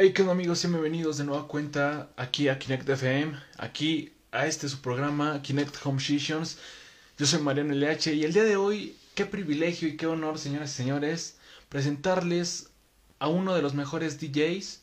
[0.00, 0.62] Hey, ¿qué onda amigos?
[0.62, 5.98] Bienvenidos de nueva cuenta aquí a Kinect FM, aquí a este su programa Kinect Home
[5.98, 6.56] Sessions.
[7.18, 10.70] Yo soy Mariano LH y el día de hoy, qué privilegio y qué honor, señoras
[10.70, 11.38] y señores,
[11.68, 12.70] presentarles
[13.18, 14.82] a uno de los mejores DJs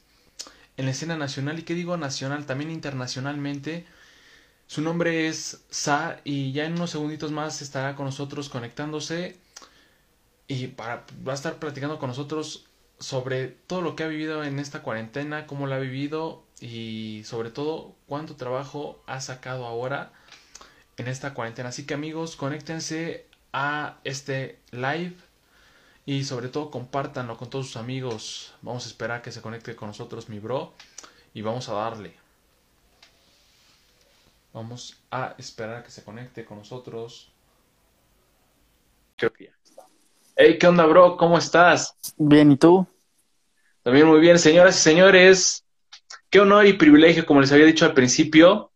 [0.75, 3.85] en la escena nacional y qué digo nacional, también internacionalmente.
[4.67, 9.37] Su nombre es Sa y ya en unos segunditos más estará con nosotros conectándose
[10.49, 12.65] y para, va a estar platicando con nosotros
[12.99, 17.51] sobre todo lo que ha vivido en esta cuarentena, cómo lo ha vivido y sobre
[17.51, 20.11] todo cuánto trabajo ha sacado ahora
[20.97, 21.69] en esta cuarentena.
[21.69, 25.15] Así que amigos, conéctense a este live
[26.05, 28.53] y sobre todo compártanlo con todos sus amigos.
[28.61, 30.73] Vamos a esperar que se conecte con nosotros mi bro
[31.33, 32.15] y vamos a darle.
[34.53, 37.31] Vamos a esperar que se conecte con nosotros.
[40.37, 41.15] Hey, ¿qué onda, bro?
[41.15, 41.95] ¿Cómo estás?
[42.17, 42.85] Bien, ¿y tú?
[43.83, 45.63] También muy bien, señoras y señores.
[46.29, 48.69] Qué honor y privilegio, como les había dicho al principio,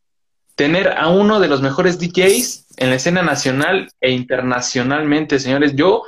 [0.55, 5.75] tener a uno de los mejores DJs en la escena nacional e internacionalmente, señores.
[5.75, 6.03] Yo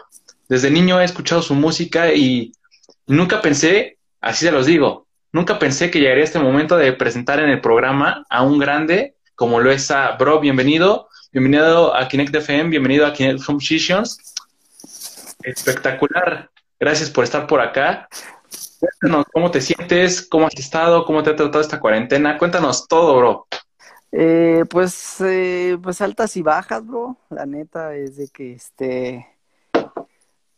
[0.48, 2.54] desde niño he escuchado su música y
[3.06, 7.50] nunca pensé, así se los digo, nunca pensé que llegaría este momento de presentar en
[7.50, 10.40] el programa a un grande como lo es a Bro.
[10.40, 14.31] Bienvenido, bienvenido a Kinect FM, bienvenido a Kinect Home Sessions
[15.44, 16.50] Espectacular.
[16.80, 18.08] Gracias por estar por acá.
[18.80, 22.38] Cuéntanos cómo te sientes, cómo has estado, cómo te ha tratado esta cuarentena.
[22.38, 23.48] Cuéntanos todo, bro.
[24.12, 27.18] Eh, pues, eh, pues altas y bajas, bro.
[27.30, 29.28] La neta es de que este,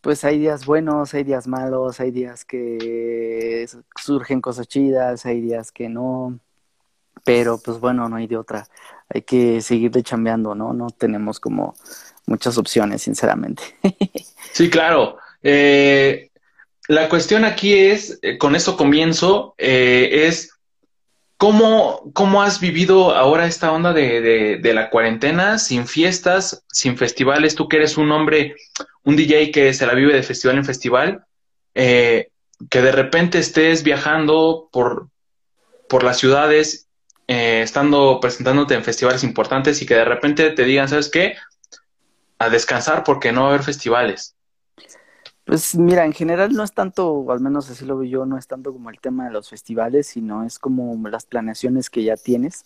[0.04, 3.66] pues hay días buenos, hay días malos, hay días que
[4.02, 6.40] surgen cosas chidas, hay días que no.
[7.26, 8.66] Pero pues bueno, no hay de otra.
[9.08, 10.74] Hay que seguirle chambeando, ¿no?
[10.74, 11.74] No tenemos como
[12.26, 13.64] muchas opciones, sinceramente.
[14.52, 15.18] sí, claro.
[15.42, 16.30] Eh,
[16.88, 20.52] la cuestión aquí es, eh, con esto comienzo, eh, es
[21.38, 27.56] ¿cómo, cómo has vivido ahora esta onda de, de, la cuarentena, sin fiestas, sin festivales,
[27.56, 28.56] tú que eres un hombre,
[29.04, 31.26] un DJ que se la vive de festival en festival,
[31.74, 32.30] que
[32.82, 35.10] de repente estés viajando por,
[35.90, 36.88] por las ciudades,
[37.28, 41.36] estando presentándote en festivales importantes y que de repente te digan, ¿sabes qué?
[42.40, 44.36] A descansar porque no va a haber festivales.
[45.46, 48.48] Pues mira, en general no es tanto, al menos así lo veo yo, no es
[48.48, 52.66] tanto como el tema de los festivales, sino es como las planeaciones que ya tienes,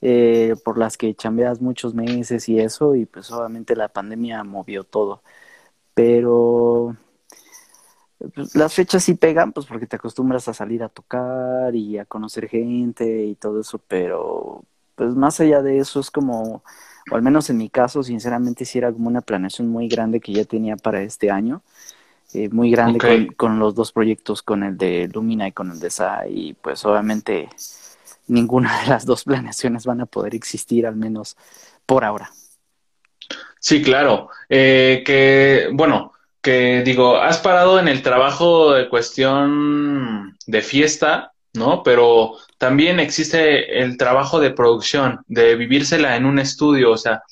[0.00, 4.84] eh, por las que chambeas muchos meses y eso, y pues obviamente la pandemia movió
[4.84, 5.22] todo.
[5.94, 6.96] Pero
[8.34, 12.04] pues, las fechas sí pegan, pues porque te acostumbras a salir a tocar y a
[12.06, 14.64] conocer gente y todo eso, pero
[14.94, 16.62] pues más allá de eso es como
[17.10, 20.32] o al menos en mi caso, sinceramente, sí era como una planeación muy grande que
[20.32, 21.62] ya tenía para este año.
[22.34, 25.90] Eh, muy grande con, los dos proyectos, con el de Lumina y con el de
[25.90, 27.48] SA, y pues obviamente
[28.26, 31.36] ninguna de las dos planeaciones van a poder existir, al menos
[31.86, 32.30] por ahora.
[33.60, 34.28] Sí, claro.
[34.48, 36.12] Eh, que, bueno,
[36.42, 41.82] que digo, has parado en el trabajo de cuestión de fiesta, ¿no?
[41.82, 47.22] Pero también existe el trabajo de producción, de vivírsela en un estudio, o sea,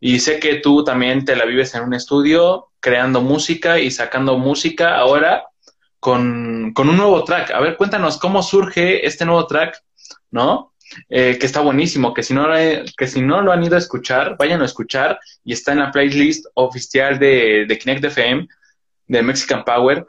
[0.00, 4.38] y sé que tú también te la vives en un estudio, creando música y sacando
[4.38, 5.44] música ahora
[5.98, 7.50] con, con un nuevo track.
[7.50, 9.82] A ver, cuéntanos cómo surge este nuevo track,
[10.30, 10.72] ¿no?
[11.08, 12.46] Eh, que está buenísimo, que si, no,
[12.96, 15.90] que si no lo han ido a escuchar, vayan a escuchar y está en la
[15.90, 18.48] playlist oficial de, de Kinect FM,
[19.06, 20.06] de Mexican Power,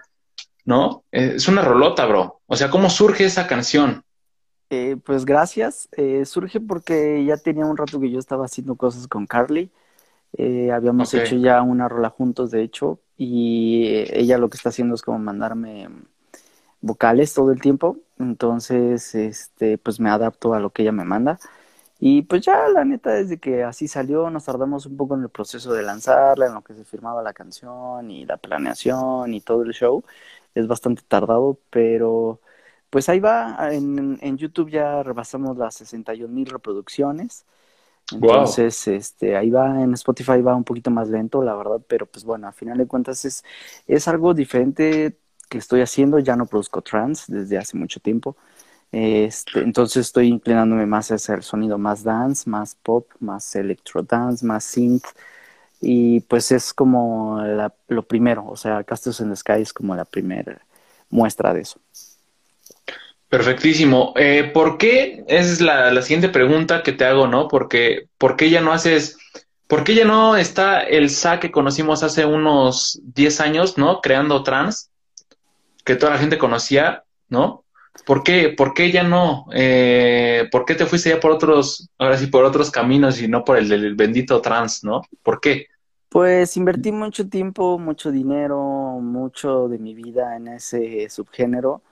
[0.69, 1.03] ¿no?
[1.12, 2.41] Eh, es una rolota, bro.
[2.46, 4.03] O sea, ¿cómo surge esa canción?
[4.69, 5.90] Eh, pues gracias.
[5.97, 9.72] Eh, surge porque ya tenía un rato que yo estaba haciendo cosas con Carly.
[10.38, 14.94] Eh, habíamos hecho ya una rola juntos, de hecho, y ella lo que está haciendo
[14.94, 15.90] es como mandarme
[16.81, 17.97] vocales todo el tiempo.
[18.19, 21.40] Entonces, este, pues me adapto a lo que ella me manda.
[22.02, 25.29] Y pues ya la neta, desde que así salió, nos tardamos un poco en el
[25.29, 29.63] proceso de lanzarla, en lo que se firmaba la canción y la planeación y todo
[29.63, 30.03] el show.
[30.56, 32.41] Es bastante tardado, pero
[32.90, 37.46] pues ahí va, en, en YouTube ya rebasamos las 61 mil reproducciones.
[38.12, 42.26] Entonces, este, ahí va, en Spotify va un poquito más lento, la verdad, pero pues
[42.26, 43.44] bueno, a final de cuentas es,
[43.88, 48.35] es algo diferente que estoy haciendo, ya no produzco trance desde hace mucho tiempo.
[48.91, 54.46] Este, entonces estoy inclinándome más hacia el sonido más dance, más pop, más electro dance,
[54.46, 55.06] más synth.
[55.81, 57.41] Y pues es como
[57.87, 60.61] lo primero, o sea, Castles in the Sky es como la primera
[61.09, 61.79] muestra de eso.
[63.29, 64.14] Perfectísimo.
[64.16, 65.23] Eh, ¿Por qué?
[65.28, 67.47] Esa es la, siguiente pregunta que te hago, ¿no?
[67.47, 69.17] Porque, ¿Por qué ya no haces,
[69.67, 74.02] por qué ya no está el SA que conocimos hace unos 10 años, ¿no?
[74.02, 74.90] Creando trans,
[75.85, 77.64] que toda la gente conocía, ¿no?
[78.05, 79.46] ¿Por qué, por qué ya no?
[79.53, 83.43] Eh, ¿Por qué te fuiste ya por otros, ahora sí, por otros caminos y no
[83.43, 85.01] por el del bendito trans, ¿no?
[85.23, 85.67] ¿Por qué?
[86.09, 91.84] Pues invertí mucho tiempo, mucho dinero, mucho de mi vida en ese subgénero.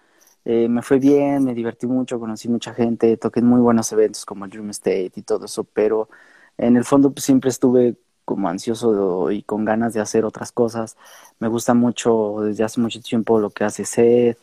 [0.44, 4.46] Eh, me fue bien, me divertí mucho, conocí mucha gente, toqué muy buenos eventos como
[4.46, 6.10] el Dream State y todo eso, pero
[6.58, 10.98] en el fondo pues, siempre estuve como ansioso y con ganas de hacer otras cosas.
[11.40, 14.40] Me gusta mucho desde hace mucho tiempo lo que hace Seth,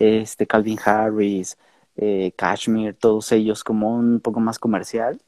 [0.00, 1.58] este Calvin Harris,
[1.96, 5.20] eh, Kashmir, todos ellos como un poco más comercial.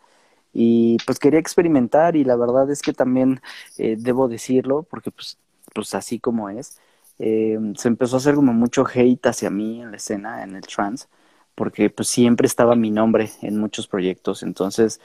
[0.53, 3.41] Y pues quería experimentar y la verdad es que también
[3.79, 5.39] eh, debo decirlo, porque pues,
[5.75, 6.79] pues así como es,
[7.19, 10.63] eh, se empezó a hacer como mucho hate hacia mí en la escena, en el
[10.63, 11.07] trance,
[11.55, 14.43] porque pues siempre estaba mi nombre en muchos proyectos.
[14.43, 15.01] Entonces,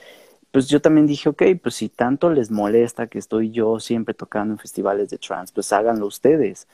[0.51, 4.53] pues yo también dije, ok, pues si tanto les molesta que estoy yo siempre tocando
[4.53, 6.67] en festivales de trance, pues háganlo ustedes.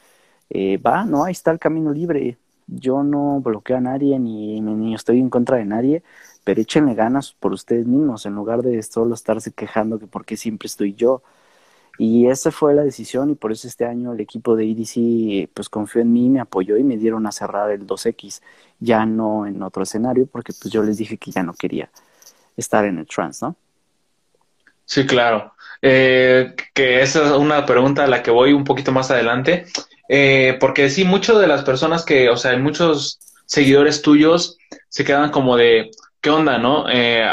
[0.49, 2.37] Eh, va, no, ahí está el camino libre.
[2.75, 6.03] Yo no bloqueo a nadie ni, ni estoy en contra de nadie
[6.43, 10.67] pero échenle ganas por ustedes mismos en lugar de solo estarse quejando que porque siempre
[10.67, 11.23] estoy yo.
[11.99, 15.69] Y esa fue la decisión y por eso este año el equipo de EDC pues
[15.69, 18.41] confió en mí, me apoyó y me dieron a cerrar el 2X,
[18.79, 21.89] ya no en otro escenario porque pues yo les dije que ya no quería
[22.57, 23.55] estar en el trans, ¿no?
[24.85, 25.53] Sí, claro.
[25.81, 29.65] Eh, que esa es una pregunta a la que voy un poquito más adelante,
[30.09, 34.57] eh, porque sí, muchas de las personas que, o sea, muchos seguidores tuyos
[34.89, 35.91] se quedan como de,
[36.21, 36.85] ¿qué onda, no?
[36.89, 37.25] Eh,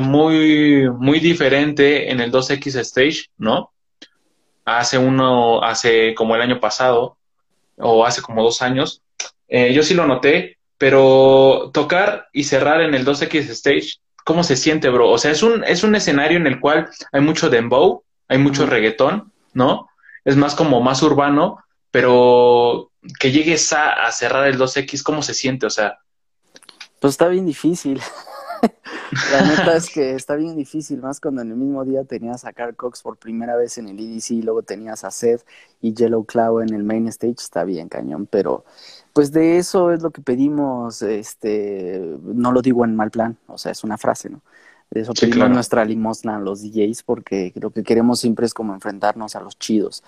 [0.00, 3.72] muy, muy diferente en el 2X Stage, ¿no?
[4.64, 7.16] Hace uno, hace como el año pasado,
[7.78, 9.02] o hace como dos años.
[9.48, 14.56] Eh, yo sí lo noté, pero tocar y cerrar en el 2X Stage, ¿cómo se
[14.56, 15.10] siente, bro?
[15.10, 18.66] O sea, es un, es un escenario en el cual hay mucho dembow, hay mucho
[18.66, 19.88] reggaetón, ¿no?
[20.24, 21.58] Es más como más urbano,
[21.90, 25.66] pero que llegues a, a cerrar el 2X, ¿cómo se siente?
[25.66, 25.98] O sea,
[27.00, 28.00] pues está bien difícil.
[29.32, 32.52] La neta es que está bien difícil, más cuando en el mismo día tenías a
[32.52, 35.46] Carl Cox por primera vez en el EDC, y luego tenías a Seth
[35.80, 38.64] y Yellow Cloud en el main stage, está bien cañón, pero
[39.14, 43.56] pues de eso es lo que pedimos, este, no lo digo en mal plan, o
[43.56, 44.42] sea, es una frase, ¿no?
[44.90, 48.72] De eso pedimos nuestra limosna a los DJs porque lo que queremos siempre es como
[48.72, 50.02] enfrentarnos a los chidos.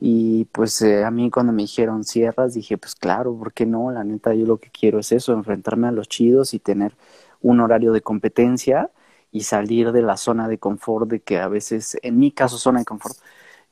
[0.00, 3.90] Y pues eh, a mí cuando me dijeron cierras, dije, pues claro, ¿por qué no?
[3.90, 6.96] La neta, yo lo que quiero es eso, enfrentarme a los chidos y tener
[7.42, 8.90] un horario de competencia
[9.32, 12.80] y salir de la zona de confort de que a veces, en mi caso zona
[12.80, 13.16] de confort,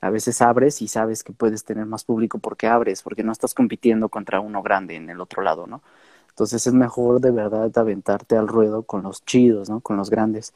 [0.00, 3.55] a veces abres y sabes que puedes tener más público porque abres, porque no estás
[3.55, 5.82] compitiendo contra uno grande en el otro lado, ¿no?
[6.31, 9.81] Entonces es mejor de verdad aventarte al ruedo con los chidos, ¿no?
[9.81, 10.52] Con los grandes.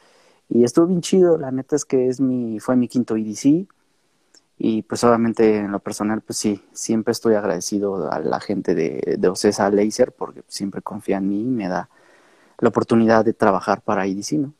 [0.48, 3.66] Y estuvo bien chido, la neta es que es mi, fue mi quinto EDC
[4.62, 9.16] y pues obviamente en lo personal pues sí, siempre estoy agradecido a la gente de,
[9.18, 11.88] de Ocesa Laser porque siempre confía en mí y me da
[12.58, 14.52] la oportunidad de trabajar para IDC, ¿no?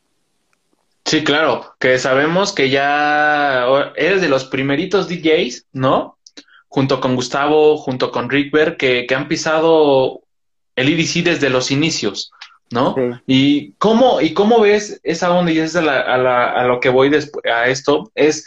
[1.05, 6.17] Sí, claro, que sabemos que ya eres de los primeritos DJs, ¿no?
[6.69, 10.23] Junto con Gustavo, junto con Rickberg, que, que han pisado
[10.77, 12.33] el IDC desde los inicios,
[12.71, 12.95] ¿no?
[13.27, 17.45] Y cómo, y cómo ves esa onda, y es a, a, lo que voy después,
[17.45, 18.47] a esto, es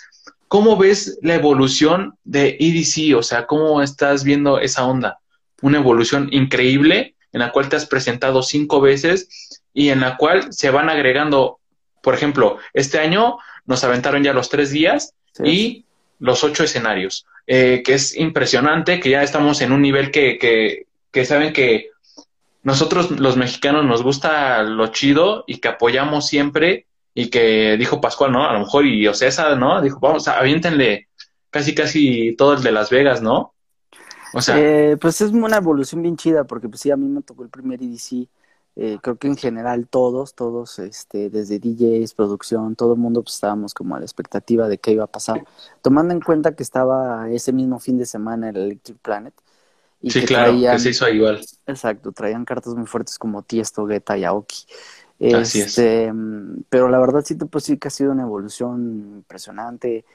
[0.54, 5.18] cómo ves la evolución de EDC, o sea, cómo estás viendo esa onda.
[5.64, 10.54] Una evolución increíble en la cual te has presentado cinco veces y en la cual
[10.54, 11.60] se van agregando,
[12.04, 15.86] por ejemplo, este año nos aventaron ya los tres días y
[16.20, 20.86] los ocho escenarios, eh, que es impresionante, que ya estamos en un nivel que, que,
[21.12, 21.90] que saben que
[22.62, 28.32] nosotros los mexicanos nos gusta lo chido y que apoyamos siempre y que dijo Pascual,
[28.32, 28.48] ¿no?
[28.48, 29.82] A lo mejor y Ocesa, ¿no?
[29.82, 31.08] Dijo, vamos, aviéntenle
[31.50, 33.54] casi casi todo el de Las Vegas, ¿no?
[34.34, 37.22] O sea, eh, pues es una evolución bien chida, porque pues sí, a mí me
[37.22, 38.28] tocó el primer EDC.
[38.76, 43.36] Eh, creo que en general todos, todos, este, desde DJs, producción, todo el mundo pues
[43.36, 45.46] estábamos como a la expectativa de qué iba a pasar.
[45.84, 49.34] Tomando en cuenta que estaba ese mismo fin de semana el Electric Planet.
[50.02, 51.40] Y sí, claro, que se hizo igual.
[51.68, 54.66] Exacto, traían cartas muy fuertes como Tiesto, Guetta y Aoki.
[55.32, 56.12] Este,
[56.70, 60.06] pero la verdad sí te puedo decir que ha sido una evolución impresionante.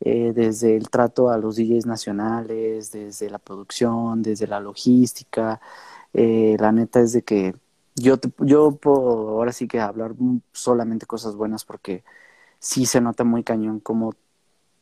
[0.00, 5.60] Eh, desde el trato a los DJs nacionales, desde la producción, desde la logística.
[6.14, 7.56] Eh, la neta es de que
[7.96, 10.14] yo, yo puedo ahora sí que hablar
[10.52, 12.04] solamente cosas buenas porque
[12.60, 14.14] sí se nota muy cañón cómo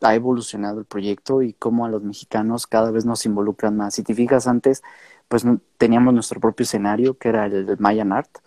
[0.02, 3.95] ha evolucionado el proyecto y cómo a los mexicanos cada vez nos involucran más.
[3.95, 4.83] Si te fijas antes,
[5.28, 5.45] pues
[5.78, 8.38] teníamos nuestro propio escenario que era el Mayan Art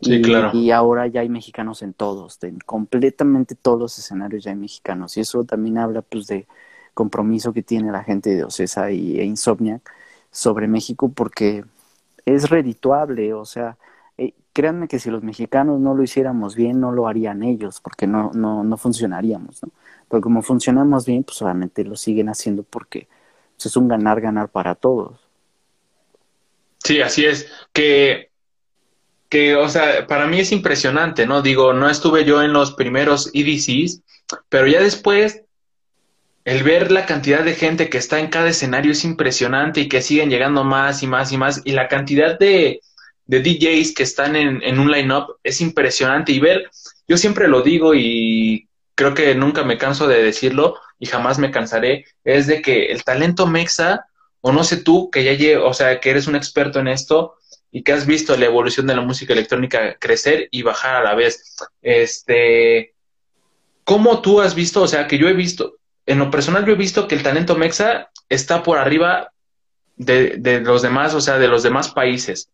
[0.00, 0.50] y, claro.
[0.52, 5.16] y ahora ya hay mexicanos en todos, en completamente todos los escenarios ya hay mexicanos.
[5.16, 6.46] Y eso también habla pues de
[6.94, 9.90] compromiso que tiene la gente de Ocesa y, e Insomniac
[10.30, 11.64] sobre México, porque
[12.24, 13.76] es redituable, o sea,
[14.18, 18.06] eh, créanme que si los mexicanos no lo hiciéramos bien, no lo harían ellos, porque
[18.06, 19.70] no, no, no funcionaríamos, ¿no?
[20.08, 23.08] Pero como funcionamos bien, pues obviamente lo siguen haciendo porque
[23.56, 25.20] pues, es un ganar-ganar para todos.
[26.82, 27.50] Sí, así es.
[27.72, 28.30] Que,
[29.28, 31.42] que, o sea, para mí es impresionante, ¿no?
[31.42, 34.02] Digo, no estuve yo en los primeros EDCs,
[34.48, 35.42] pero ya después
[36.44, 40.00] el ver la cantidad de gente que está en cada escenario es impresionante y que
[40.00, 41.60] siguen llegando más y más y más.
[41.64, 42.80] Y la cantidad de,
[43.26, 46.30] de DJs que están en, en un line-up es impresionante.
[46.30, 46.70] Y ver,
[47.08, 51.50] yo siempre lo digo y creo que nunca me canso de decirlo y jamás me
[51.50, 54.06] cansaré, es de que el talento mexa,
[54.40, 57.34] o no sé tú, que ya o sea, que eres un experto en esto
[57.70, 61.14] y que has visto la evolución de la música electrónica crecer y bajar a la
[61.14, 61.56] vez.
[61.82, 62.94] Este,
[63.84, 64.82] ¿cómo tú has visto?
[64.82, 67.56] O sea, que yo he visto, en lo personal yo he visto que el talento
[67.56, 69.32] mexa está por arriba
[69.96, 72.50] de, los demás, o sea, de los demás países,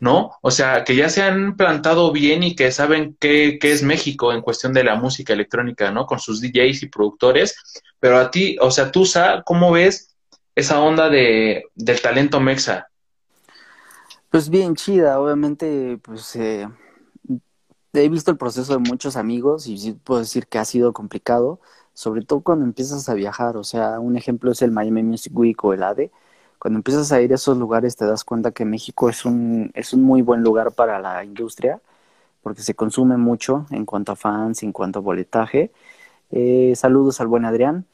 [0.00, 0.32] ¿no?
[0.42, 4.32] O sea, que ya se han plantado bien y que saben qué, qué es México
[4.32, 6.06] en cuestión de la música electrónica, ¿no?
[6.06, 7.56] Con sus DJs y productores.
[8.00, 9.06] Pero a ti, o sea, tú,
[9.44, 10.16] ¿cómo ves
[10.54, 12.87] esa onda de, del talento mexa?
[14.30, 16.68] Pues bien chida, obviamente, pues eh,
[17.92, 21.60] he visto el proceso de muchos amigos y sí puedo decir que ha sido complicado
[21.98, 25.64] sobre todo cuando empiezas a viajar, o sea, un ejemplo es el Miami Music Week
[25.64, 26.12] o el ADE,
[26.60, 29.92] cuando empiezas a ir a esos lugares te das cuenta que México es un, es
[29.92, 31.80] un muy buen lugar para la industria,
[32.40, 35.72] porque se consume mucho en cuanto a fans, en cuanto a boletaje.
[36.30, 37.84] Eh, saludos al buen Adrián.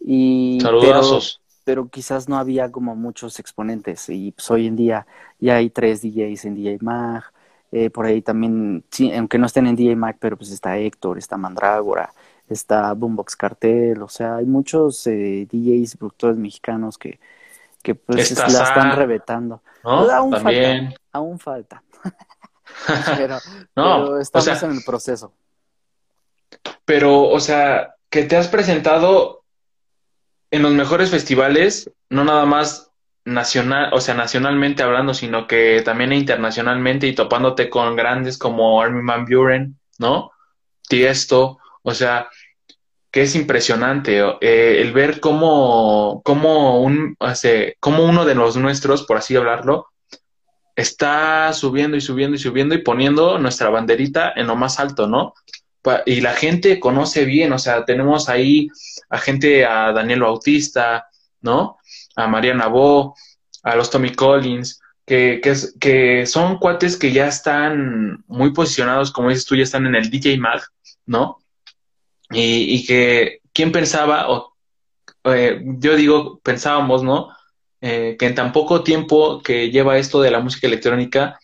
[0.00, 1.41] Y, Saludazos.
[1.64, 5.06] Pero, quizás no había como muchos exponentes y pues hoy en día
[5.38, 7.24] ya hay tres DJs en DJ Mag,
[7.70, 11.18] eh, por ahí también, sí, aunque no estén en DJ Mag, pero pues está Héctor,
[11.18, 12.12] está Mandrágora,
[12.48, 17.18] está Boombox Cartel, o sea, hay muchos eh, DJs productores mexicanos que,
[17.82, 19.62] que pues la están reventando.
[19.82, 21.82] Pues, aún falta, aún falta.
[23.16, 23.38] pero,
[23.74, 25.32] no, estamos en el proceso.
[26.84, 29.41] Pero, o sea, que te has presentado
[30.52, 32.90] en los mejores festivales, no nada más
[33.24, 39.06] nacional, o sea, nacionalmente hablando, sino que también internacionalmente y topándote con grandes como Armin
[39.06, 40.30] Van Buren, ¿no?
[40.88, 42.28] Tiesto, o sea,
[43.10, 47.16] que es impresionante eh, el ver cómo, cómo, un,
[47.80, 49.86] cómo uno de los nuestros, por así hablarlo,
[50.76, 55.32] está subiendo y subiendo y subiendo y poniendo nuestra banderita en lo más alto, ¿no?
[56.06, 58.68] Y la gente conoce bien, o sea, tenemos ahí
[59.10, 61.08] a gente, a Daniel Bautista,
[61.40, 61.78] ¿no?
[62.14, 63.14] A Mariana Bo,
[63.62, 69.30] a los Tommy Collins, que, que, que son cuates que ya están muy posicionados, como
[69.30, 70.62] dices tú, ya están en el DJ Mag,
[71.06, 71.38] ¿no?
[72.30, 74.30] Y, que, ¿quién pensaba?
[74.30, 74.54] O,
[75.24, 77.28] eh, yo digo, pensábamos, ¿no?
[77.80, 81.38] Eh, que en tan poco tiempo que lleva esto de la música electrónica,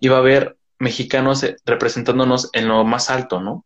[0.00, 3.64] iba a haber mexicanos eh, representándonos en lo más alto, ¿no?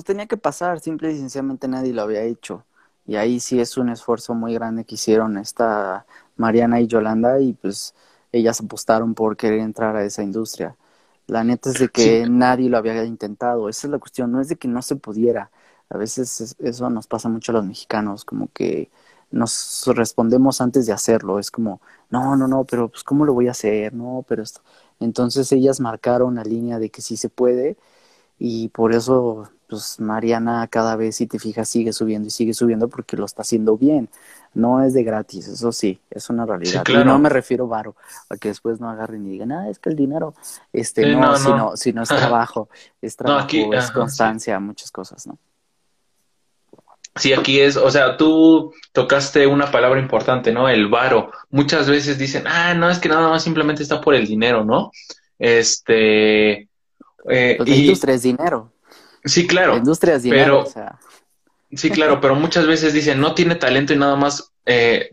[0.00, 2.64] Pues tenía que pasar, simple y sencillamente nadie lo había hecho.
[3.06, 6.06] Y ahí sí es un esfuerzo muy grande que hicieron esta
[6.38, 7.94] Mariana y Yolanda y pues
[8.32, 10.74] ellas apostaron por querer entrar a esa industria.
[11.26, 14.48] La neta es de que nadie lo había intentado, esa es la cuestión, no es
[14.48, 15.50] de que no se pudiera,
[15.90, 18.90] a veces eso nos pasa mucho a los mexicanos, como que
[19.30, 21.38] nos respondemos antes de hacerlo.
[21.38, 23.92] Es como, no, no, no, pero pues ¿cómo lo voy a hacer?
[23.92, 24.62] No, pero esto.
[24.98, 27.76] Entonces ellas marcaron la línea de que sí se puede
[28.40, 32.88] y por eso pues Mariana cada vez si te fijas sigue subiendo y sigue subiendo
[32.88, 34.08] porque lo está haciendo bien.
[34.52, 36.82] No es de gratis, eso sí, es una realidad.
[36.88, 37.94] Y no me refiero varo,
[38.28, 40.34] a que después no agarren y digan, ah, es que el dinero,
[40.72, 42.68] este, no, Sino, sino es trabajo,
[43.00, 45.38] es trabajo, es constancia, muchas cosas, ¿no?
[47.14, 50.68] Sí, aquí es, o sea, tú tocaste una palabra importante, ¿no?
[50.68, 51.30] El varo.
[51.50, 54.90] Muchas veces dicen, ah, no, es que nada más simplemente está por el dinero, ¿no?
[55.38, 56.69] Este.
[57.28, 58.72] Eh, pues la industria es dinero.
[59.24, 59.72] Sí, claro.
[59.72, 60.98] La industria es dinero, o sea.
[61.72, 65.10] Sí, claro, pero muchas veces dicen, no tiene talento y nada más eh,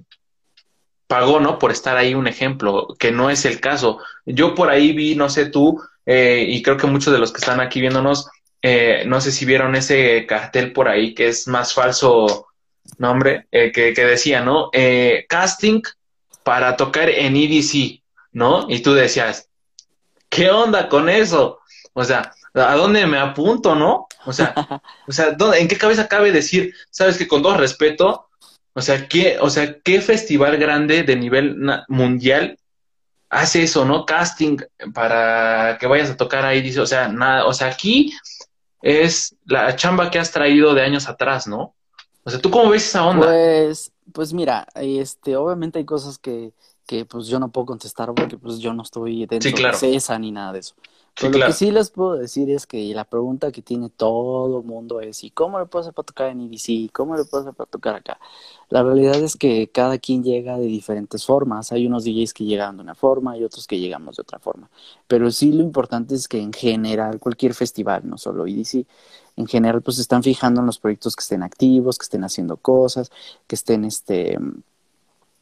[1.07, 1.59] pagó, ¿no?
[1.59, 3.99] Por estar ahí un ejemplo, que no es el caso.
[4.25, 7.39] Yo por ahí vi, no sé tú, eh, y creo que muchos de los que
[7.39, 8.29] están aquí viéndonos,
[8.61, 12.47] eh, no sé si vieron ese cartel por ahí que es más falso
[12.97, 14.71] nombre, eh, que, decía, ¿no?
[15.29, 15.81] Casting
[16.43, 18.65] para tocar en EDC, ¿no?
[18.69, 19.49] Y tú decías,
[20.29, 21.59] ¿qué onda con eso?
[21.99, 24.07] O sea, ¿a dónde me apunto, no?
[24.27, 24.53] O sea,
[25.07, 28.27] o sea ¿en qué cabeza cabe decir, sabes que con todo respeto,
[28.73, 32.59] o sea, ¿qué, o sea, ¿qué festival grande de nivel mundial
[33.31, 34.05] hace eso, no?
[34.05, 34.57] Casting
[34.93, 38.13] para que vayas a tocar ahí, dice, o sea, nada, o sea, aquí
[38.83, 41.73] es la chamba que has traído de años atrás, ¿no?
[42.23, 43.25] O sea, ¿tú cómo ves esa onda?
[43.25, 46.53] Pues, pues mira, este, obviamente hay cosas que,
[46.85, 50.31] que pues yo no puedo contestar porque pues yo no estoy dentro de CESA ni
[50.31, 50.75] nada de eso.
[51.21, 55.01] Lo que sí les puedo decir es que la pregunta que tiene todo el mundo
[55.01, 56.91] es ¿y cómo le puedo hacer para tocar en EDC?
[56.91, 58.19] ¿Cómo le puedo hacer para tocar acá?
[58.69, 61.71] La realidad es que cada quien llega de diferentes formas.
[61.71, 64.69] Hay unos DJs que llegan de una forma y otros que llegamos de otra forma.
[65.07, 68.85] Pero sí lo importante es que en general cualquier festival, no solo EDC,
[69.37, 72.57] en general pues se están fijando en los proyectos que estén activos, que estén haciendo
[72.57, 73.11] cosas,
[73.47, 74.37] que estén este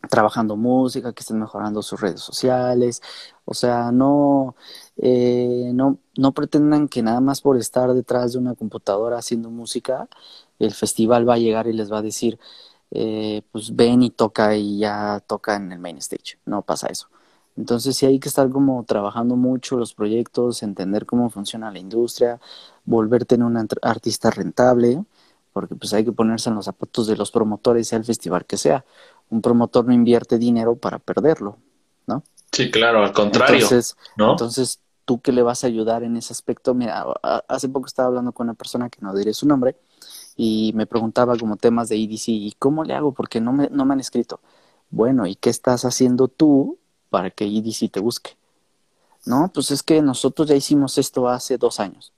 [0.09, 3.01] trabajando música, que estén mejorando sus redes sociales,
[3.45, 4.55] o sea, no,
[4.97, 10.07] eh, no, no pretendan que nada más por estar detrás de una computadora haciendo música,
[10.59, 12.39] el festival va a llegar y les va a decir,
[12.91, 17.09] eh, pues ven y toca y ya toca en el main stage, no pasa eso.
[17.57, 22.39] Entonces sí hay que estar como trabajando mucho los proyectos, entender cómo funciona la industria,
[22.85, 25.03] volverte en un artista rentable,
[25.53, 28.57] porque pues hay que ponerse en los zapatos de los promotores, sea el festival que
[28.57, 28.85] sea
[29.29, 31.57] un promotor no invierte dinero para perderlo.
[32.55, 33.63] Sí, claro, al contrario.
[33.63, 36.73] Entonces, entonces ¿tú qué le vas a ayudar en ese aspecto?
[36.73, 37.05] Mira,
[37.49, 39.75] hace poco estaba hablando con una persona que no diré su nombre
[40.37, 43.13] y me preguntaba como temas de EDC, ¿y cómo le hago?
[43.13, 44.39] Porque no me, no me han escrito.
[44.89, 46.77] Bueno, ¿y qué estás haciendo tú
[47.09, 48.37] para que EDC te busque?
[49.25, 52.13] No, pues es que nosotros ya hicimos esto hace dos años.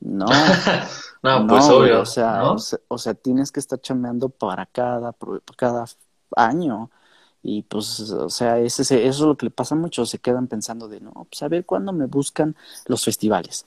[0.00, 0.26] No,
[1.22, 2.00] no, pues obvio.
[2.00, 2.44] O sea,
[2.88, 5.14] o sea, tienes que estar chambeando para cada,
[5.56, 5.86] cada
[6.36, 6.90] año.
[7.46, 10.88] Y pues, o sea, ese, eso es lo que le pasa mucho, se quedan pensando
[10.88, 13.66] de, no, pues a ver cuándo me buscan los festivales.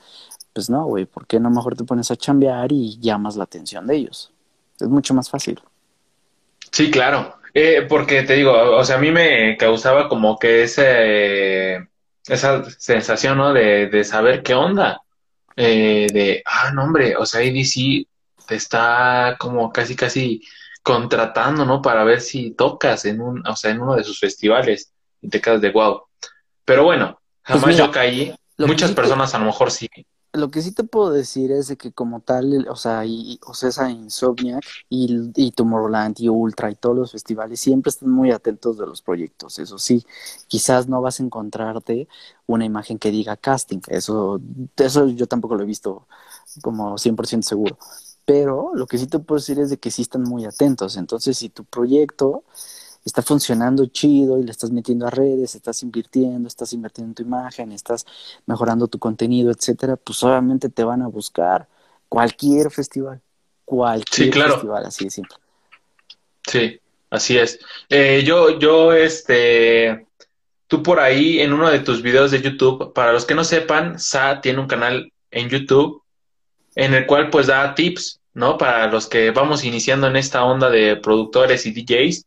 [0.51, 3.85] Pues no, güey, ¿por qué no mejor te pones a chambear y llamas la atención
[3.85, 4.31] de ellos?
[4.79, 5.61] Es mucho más fácil.
[6.71, 7.37] Sí, claro.
[7.53, 11.87] Eh, porque te digo, o sea, a mí me causaba como que ese,
[12.27, 13.53] esa sensación, ¿no?
[13.53, 15.01] De, de saber qué onda.
[15.55, 18.07] Eh, de, ah, no, hombre, o sea, ADC
[18.47, 20.41] te está como casi, casi
[20.87, 21.81] contratando, ¿no?
[21.81, 25.41] Para ver si tocas en un, o sea, en uno de sus festivales y te
[25.41, 26.03] quedas de wow.
[26.63, 28.33] Pero bueno, pues jamás yo caí.
[28.57, 29.89] Muchas personas a lo mejor sí.
[30.31, 33.53] Lo que sí te puedo decir es de que como tal, o sea, y, o
[33.53, 38.31] sea, esa Insomniac y, y Tomorrowland y Ultra y todos los festivales siempre están muy
[38.31, 39.59] atentos de los proyectos.
[39.59, 40.05] Eso sí,
[40.47, 42.07] quizás no vas a encontrarte
[42.45, 43.81] una imagen que diga casting.
[43.89, 44.39] Eso,
[44.77, 46.07] eso yo tampoco lo he visto
[46.61, 47.77] como 100% seguro
[48.27, 50.97] pero lo que sí te puedo decir es de que sí están muy atentos.
[50.97, 52.43] Entonces, si tu proyecto
[53.05, 57.23] está funcionando chido y le estás metiendo a redes, estás invirtiendo, estás invirtiendo en tu
[57.23, 58.05] imagen, estás
[58.45, 61.69] mejorando tu contenido, etcétera, pues obviamente te van a buscar
[62.09, 63.21] cualquier festival,
[63.63, 65.37] cualquier festival, así de simple.
[66.45, 67.59] Sí, así es.
[67.87, 70.05] Eh, yo, yo, este,
[70.67, 73.97] tú por ahí en uno de tus videos de YouTube, para los que no sepan,
[73.97, 76.03] Sa tiene un canal en YouTube
[76.77, 78.57] en el cual pues da tips, ¿no?
[78.57, 82.25] Para los que vamos iniciando en esta onda de productores y DJs.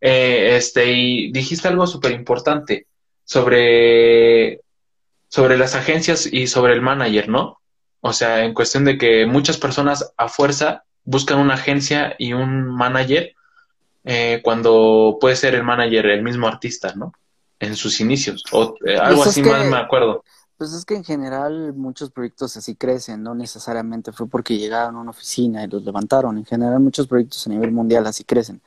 [0.00, 2.86] Eh, este, y dijiste algo súper importante
[3.24, 4.60] sobre,
[5.28, 7.60] sobre las agencias y sobre el manager, ¿no?
[8.00, 12.74] O sea, en cuestión de que muchas personas a fuerza buscan una agencia y un
[12.74, 13.34] manager
[14.04, 17.12] eh, cuando puede ser el manager el mismo artista, ¿no?
[17.60, 20.24] En sus inicios, o eh, algo pues así más me acuerdo.
[20.62, 25.00] Pues es que en general muchos proyectos así crecen, no necesariamente fue porque llegaron a
[25.00, 26.38] una oficina y los levantaron.
[26.38, 28.62] En general muchos proyectos a nivel mundial así crecen.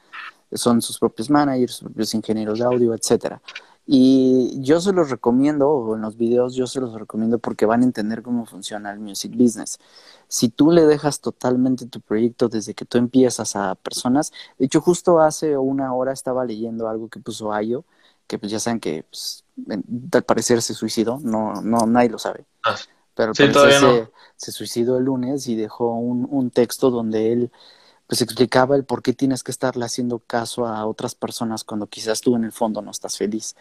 [0.52, 3.42] Son sus propios managers, sus propios ingenieros de audio, etcétera.
[3.86, 7.80] Y yo se los recomiendo, o en los videos yo se los recomiendo porque van
[7.82, 9.80] a entender cómo funciona el music business.
[10.28, 14.82] Si tú le dejas totalmente tu proyecto desde que tú empiezas a personas, de hecho
[14.82, 17.86] justo hace una hora estaba leyendo algo que puso Ayo,
[18.28, 19.44] que pues ya saben que pues,
[20.12, 22.46] al parecer se suicidó, no, no, nadie lo sabe.
[22.64, 22.76] Ah,
[23.14, 27.52] pero se, suicidó el lunes y dejó un, un texto donde él
[28.08, 32.22] pues explicaba el por qué tienes que estarle haciendo caso a otras personas cuando quizás
[32.22, 33.56] tú en el fondo no estás feliz.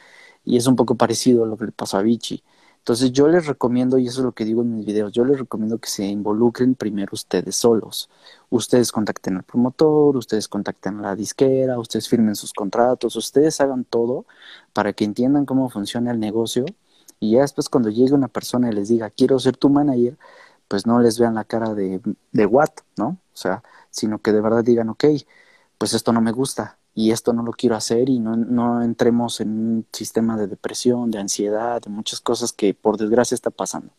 [0.45, 2.43] Y es un poco parecido a lo que le pasó a Vichy.
[2.85, 5.39] Entonces yo les recomiendo, y eso es lo que digo en mis videos, yo les
[5.39, 8.11] recomiendo que se involucren primero ustedes solos.
[8.51, 13.85] Ustedes contacten al promotor, ustedes contacten a la disquera, ustedes firmen sus contratos, ustedes hagan
[13.85, 14.27] todo
[14.75, 16.67] para que entiendan cómo funciona el negocio
[17.21, 20.19] y ya después cuando llegue una persona y les diga quiero ser tu manager,
[20.69, 23.07] pues no les vean la cara de, de what, ¿no?
[23.33, 25.05] O sea, sino que de verdad digan, ok,
[25.79, 29.41] pues esto no me gusta, y esto no lo quiero hacer y no, no entremos
[29.41, 33.93] en un sistema de depresión, de ansiedad, de muchas cosas que por desgracia está pasando.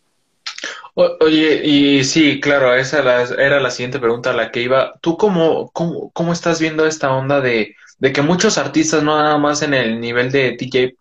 [0.93, 4.93] oye, y sí, claro, esa era la siguiente pregunta a la que iba.
[5.01, 9.37] ¿Tú cómo, cómo, cómo estás viendo esta onda de, de, que muchos artistas, no nada
[9.37, 10.95] más en el nivel de DJ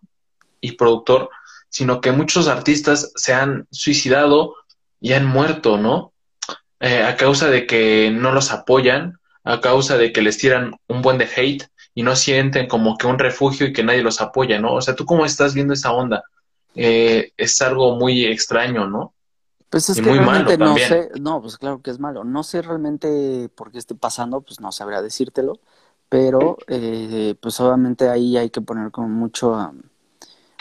[0.59, 1.29] y productor,
[1.69, 4.55] sino que muchos artistas se han suicidado
[4.99, 6.11] y han muerto, ¿no?
[6.81, 11.01] Eh, a causa de que no los apoyan, a causa de que les tiran un
[11.01, 14.59] buen de hate y no sienten como que un refugio y que nadie los apoya,
[14.59, 14.73] ¿no?
[14.75, 16.23] O sea, ¿tú cómo estás viendo esa onda?
[16.75, 19.13] Eh, es algo muy extraño, ¿no?
[19.69, 22.25] Pues es que realmente no sé, no, pues claro que es malo.
[22.25, 25.59] No sé realmente por qué esté pasando, pues no sabría decírtelo,
[26.09, 29.73] pero eh, pues obviamente ahí hay que poner como mucho,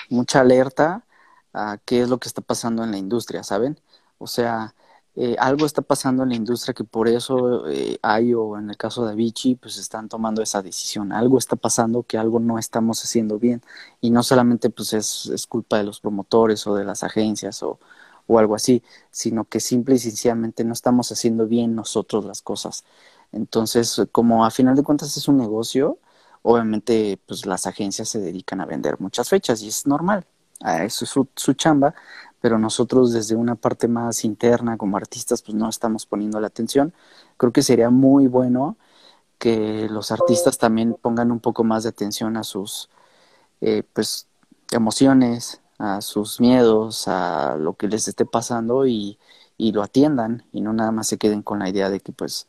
[0.08, 1.04] mucha alerta
[1.52, 3.78] a qué es lo que está pasando en la industria, ¿saben?
[4.18, 4.74] O sea,
[5.16, 8.76] eh, algo está pasando en la industria que por eso eh, hay, o en el
[8.76, 11.12] caso de Avicii, pues están tomando esa decisión.
[11.12, 13.62] Algo está pasando que algo no estamos haciendo bien.
[14.00, 17.78] Y no solamente pues es, culpa de los promotores o de las agencias o,
[18.26, 22.84] o algo así, sino que simple y sencillamente no estamos haciendo bien nosotros las cosas.
[23.32, 25.98] Entonces, como a final de cuentas es un negocio,
[26.42, 30.26] obviamente pues las agencias se dedican a vender muchas fechas y es normal.
[30.60, 31.94] Eso es su, su chamba,
[32.44, 36.92] pero nosotros desde una parte más interna como artistas pues no estamos poniendo la atención.
[37.38, 38.76] Creo que sería muy bueno
[39.38, 42.90] que los artistas también pongan un poco más de atención a sus
[43.62, 44.26] eh, pues
[44.72, 49.18] emociones, a sus miedos, a lo que les esté pasando y,
[49.56, 52.46] y, lo atiendan y no nada más se queden con la idea de que pues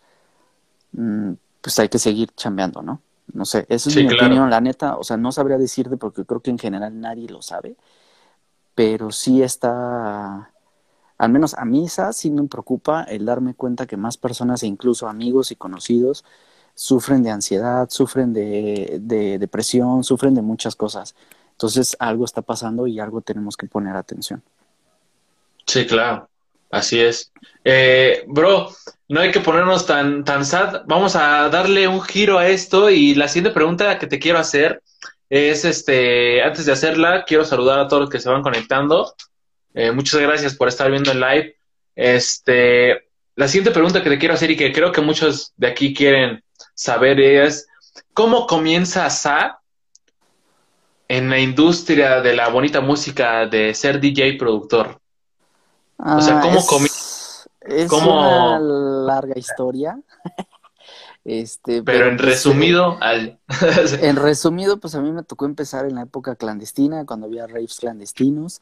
[0.91, 1.31] mm,
[1.61, 2.99] pues hay que seguir chambeando, ¿no?
[3.31, 6.41] No sé, esa es mi opinión, la neta, o sea, no sabría decirte porque creo
[6.41, 7.77] que en general nadie lo sabe
[8.75, 10.51] pero sí está,
[11.17, 14.67] al menos a mí esa sí me preocupa el darme cuenta que más personas e
[14.67, 16.25] incluso amigos y conocidos
[16.75, 18.99] sufren de ansiedad, sufren de,
[19.39, 21.15] depresión, sufren de muchas cosas.
[21.51, 24.43] Entonces algo está pasando y algo tenemos que poner atención.
[25.65, 26.29] Sí, claro,
[26.69, 27.31] así es.
[27.63, 28.69] Eh, bro,
[29.07, 30.81] no hay que ponernos tan, tan sad.
[30.85, 34.83] Vamos a darle un giro a esto y la siguiente pregunta que te quiero hacer
[35.29, 39.13] es este, antes de hacerla, quiero saludar a todos los que se van conectando.
[39.73, 41.55] Eh, muchas gracias por estar viendo el live.
[41.95, 45.93] Este, la siguiente pregunta que te quiero hacer y que creo que muchos de aquí
[45.93, 47.67] quieren saber es,
[48.13, 49.59] ¿cómo comienza Sa
[51.07, 54.99] en la industria de la bonita música de ser DJ productor?
[55.97, 57.45] o sea, ¿cómo ah, comienza?
[57.61, 59.97] Es una larga historia.
[61.25, 63.39] Este, pero, en pues, resumido, al...
[64.01, 67.79] en resumido, pues a mí me tocó empezar en la época clandestina, cuando había raves
[67.79, 68.61] clandestinos.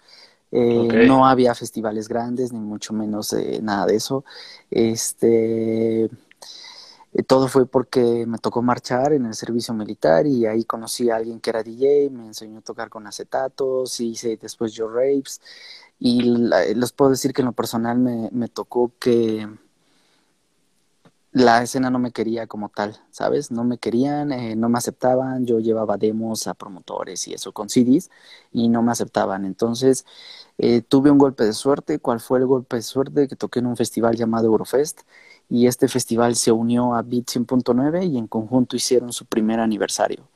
[0.56, 4.24] Eh, no había festivales grandes, ni mucho menos eh, nada de eso.
[4.72, 11.10] Este, eh, todo fue porque me tocó marchar en el servicio militar y ahí conocí
[11.10, 15.42] a alguien que era DJ, me enseñó a tocar con acetatos, hice después yo raves.
[16.00, 19.48] Y les puedo decir que en lo personal me, me tocó que
[21.34, 23.52] la escena no me quería como tal, ¿sabes?
[23.52, 27.70] No me querían, eh, no me aceptaban, yo llevaba demos a promotores y eso con
[27.70, 28.12] CDs
[28.52, 29.46] y no me aceptaban.
[29.46, 30.06] Entonces
[30.60, 32.00] eh, tuve un golpe de suerte.
[32.00, 33.28] ¿Cuál fue el golpe de suerte?
[33.28, 35.02] Que toqué en un festival llamado Eurofest
[35.50, 40.28] y este festival se unió a Beat 100.9 y en conjunto hicieron su primer aniversario.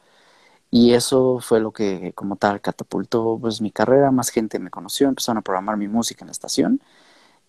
[0.71, 5.07] Y eso fue lo que como tal catapultó pues mi carrera, más gente me conoció,
[5.07, 6.81] empezaron a programar mi música en la estación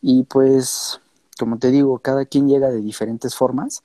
[0.02, 1.00] y pues
[1.38, 3.83] como te digo, cada quien llega de diferentes formas,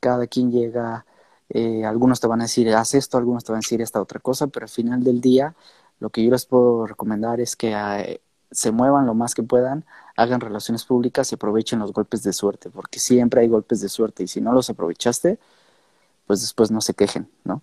[0.00, 1.06] cada quien llega,
[1.48, 4.20] eh, algunos te van a decir, haz esto, algunos te van a decir esta otra
[4.20, 5.54] cosa, pero al final del día,
[6.00, 9.84] lo que yo les puedo recomendar es que eh, se muevan lo más que puedan,
[10.16, 14.24] hagan relaciones públicas y aprovechen los golpes de suerte, porque siempre hay golpes de suerte
[14.24, 15.38] y si no los aprovechaste,
[16.26, 17.62] pues después no se quejen, ¿no?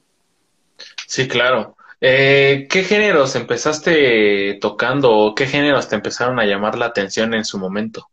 [1.07, 1.75] Sí, claro.
[1.99, 7.45] Eh, ¿Qué géneros empezaste tocando o qué géneros te empezaron a llamar la atención en
[7.45, 8.09] su momento?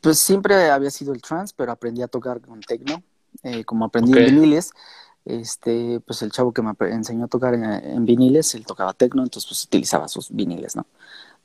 [0.00, 3.02] Pues siempre había sido el trance, pero aprendí a tocar con techno,
[3.42, 4.72] eh, como aprendí en viniles.
[5.24, 9.48] Este, pues el chavo que me enseñó a tocar en, viniles, él tocaba techno, entonces
[9.48, 10.86] pues utilizaba sus viniles, ¿no?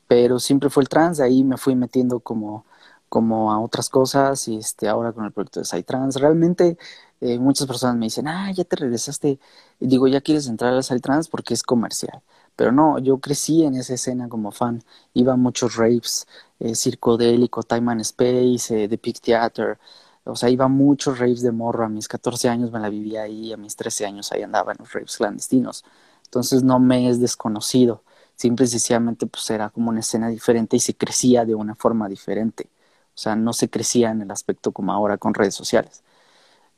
[0.08, 2.64] Pero siempre fue el trance, ahí me fui metiendo como,
[3.08, 6.18] como a otras cosas y este, ahora con el proyecto de Psytrance.
[6.18, 6.78] Realmente
[7.20, 9.38] eh, muchas personas me dicen, ah, ya te regresaste,
[9.80, 12.22] digo, ya quieres entrar al Psytrance porque es comercial.
[12.58, 14.82] Pero no, yo crecí en esa escena como fan,
[15.14, 16.26] iba a muchos raves,
[16.58, 19.78] eh, Circodélico, Time and Space, eh, The Pig Theater,
[20.24, 23.22] o sea, iba a muchos raves de morro, a mis 14 años me la vivía
[23.22, 25.84] ahí, a mis 13 años ahí andaba en los raves clandestinos,
[26.24, 28.02] entonces no me es desconocido,
[28.36, 32.08] simple y sencillamente pues era como una escena diferente y se crecía de una forma
[32.08, 32.68] diferente,
[33.14, 36.02] o sea, no se crecía en el aspecto como ahora con redes sociales.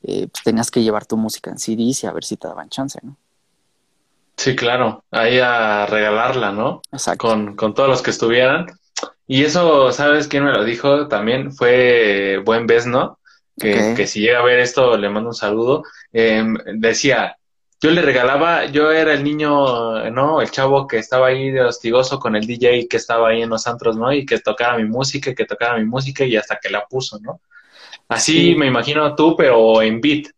[0.02, 2.68] Eh, pues tenías que llevar tu música en CDs y a ver si te daban
[2.70, 3.16] chance, ¿no?
[4.40, 6.81] Sí, claro, ahí a regalarla, ¿no?
[6.90, 7.29] Exacto.
[7.29, 8.68] Con, con todos los que estuvieran.
[9.26, 11.09] Y eso, ¿sabes quién me lo dijo?
[11.09, 13.18] También fue Buen Bes, ¿no?
[13.59, 15.83] Que, que, si llega a ver esto, le mando un saludo.
[16.11, 17.37] Em, decía,
[17.83, 20.40] yo le regalaba, yo era el niño, ¿no?
[20.40, 23.66] El chavo que estaba ahí de hostigoso con el DJ que estaba ahí en los
[23.66, 24.11] antros, ¿no?
[24.11, 27.42] Y que tocara mi música, que tocara mi música y hasta que la puso, ¿no?
[28.09, 30.29] Así me imagino tú, pero en beat.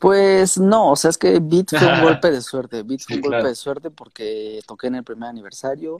[0.00, 2.82] Pues no, o sea, es que Beat fue un golpe de suerte.
[2.82, 5.98] Beat fue un golpe de suerte porque toqué en el primer aniversario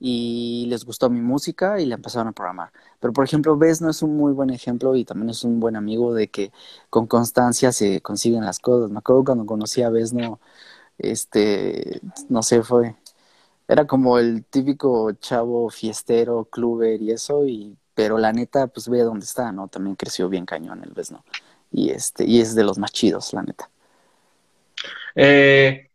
[0.00, 2.72] y les gustó mi música y la empezaron a programar.
[2.98, 5.76] Pero, por ejemplo, Bess no es un muy buen ejemplo y también es un buen
[5.76, 6.50] amigo de que
[6.88, 8.90] con constancia se consiguen las cosas.
[8.90, 10.40] Me acuerdo cuando conocí a Bess, no,
[10.98, 12.96] este, no sé, fue,
[13.68, 19.00] era como el típico chavo fiestero, cluber y eso, y, pero la neta, pues ve
[19.02, 19.68] dónde está, ¿no?
[19.68, 21.24] También creció bien cañón el Bess, ¿no?
[21.72, 23.68] Y este y es de los más chidos, la neta.
[25.14, 25.88] Eh,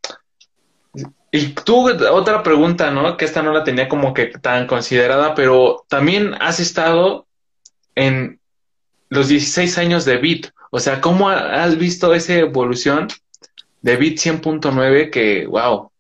[1.32, 3.18] y tú, otra pregunta, ¿no?
[3.18, 7.28] Que esta no la tenía como que tan considerada, pero también has estado
[7.96, 8.40] en
[9.10, 10.52] los 16 años de Beat.
[10.72, 13.08] O sea, ¿cómo has visto esa evolución
[13.82, 15.92] de Beat 100.9 que, wow,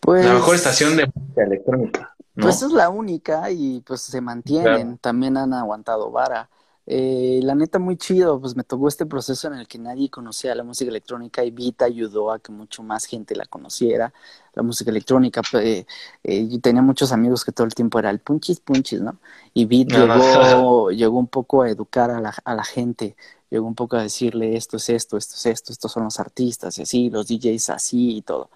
[0.00, 2.14] pues, la mejor estación de música electrónica?
[2.34, 6.48] Pues es la única y pues se mantienen, también han aguantado vara.
[6.86, 10.54] Eh, la neta, muy chido, pues me tocó este proceso en el que nadie conocía
[10.54, 14.12] la música electrónica y Vita ayudó a que mucho más gente la conociera,
[14.52, 15.40] la música electrónica.
[15.54, 15.86] Eh,
[16.22, 19.18] eh, yo tenía muchos amigos que todo el tiempo era el punchis punchis, ¿no?
[19.54, 23.16] Y Beat llegó, llegó un poco a educar a la, a la gente,
[23.50, 26.78] llegó un poco a decirle esto es esto, esto es esto, estos son los artistas
[26.78, 28.50] y así, los DJs así y todo.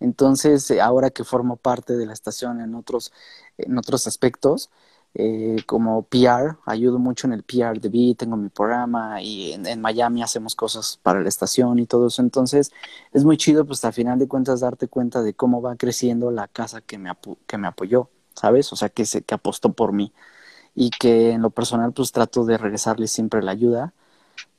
[0.00, 3.12] Entonces, ahora que formo parte de la estación en otros,
[3.56, 4.70] en otros aspectos,
[5.14, 9.80] eh, como PR, ayudo mucho en el PR de Beat, tengo mi programa y en,
[9.80, 12.22] Miami hacemos cosas para la estación y todo eso.
[12.22, 12.72] Entonces
[13.12, 16.48] es muy chido, pues al final de cuentas darte cuenta de cómo va creciendo la
[16.48, 17.10] casa que me,
[17.46, 18.72] que me apoyó, ¿sabes?
[18.72, 20.12] O sea, que, se, que apostó por mí
[20.74, 23.94] y que en lo personal pues trato de regresarle siempre la ayuda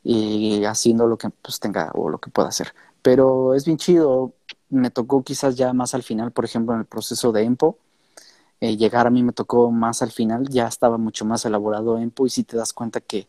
[0.03, 2.73] y haciendo lo que pues tenga o lo que pueda hacer.
[3.01, 4.33] Pero es bien chido,
[4.69, 7.77] me tocó quizás ya más al final, por ejemplo, en el proceso de EMPO
[8.63, 12.25] eh, llegar a mí me tocó más al final, ya estaba mucho más elaborado Empo
[12.25, 13.27] y si te das cuenta que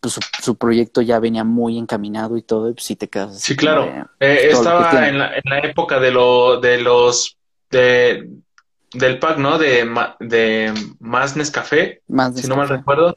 [0.00, 3.54] pues, su, proyecto ya venía muy encaminado y todo, y pues sí te quedas Sí,
[3.54, 3.84] claro.
[4.18, 7.36] Eh, estaba en la, en la, época de, lo, de los...
[7.70, 8.28] De,
[8.92, 9.56] del pack, ¿no?
[9.56, 13.16] De, de Más Nescafé, más si no mal recuerdo.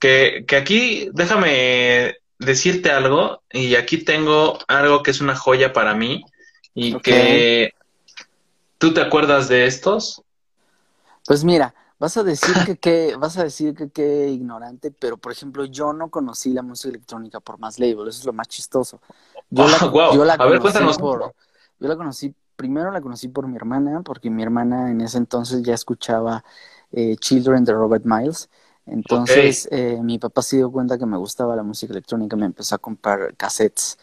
[0.00, 5.94] Que, que aquí, déjame decirte algo, y aquí tengo algo que es una joya para
[5.94, 6.24] mí,
[6.74, 7.72] y que...
[8.78, 10.22] ¿Tú te acuerdas de estos?
[11.28, 15.30] Pues mira, vas a decir que qué, vas a decir que qué ignorante, pero por
[15.30, 19.02] ejemplo, yo no conocí la música electrónica por más label, eso es lo más chistoso.
[19.50, 19.78] Yo la,
[20.14, 21.34] yo la conocí por,
[21.78, 25.62] yo la conocí, primero la conocí por mi hermana, porque mi hermana en ese entonces
[25.62, 26.42] ya escuchaba
[26.92, 28.48] eh, Children de Robert Miles.
[28.86, 32.74] Entonces, eh, mi papá se dio cuenta que me gustaba la música electrónica, me empezó
[32.74, 33.98] a comprar cassettes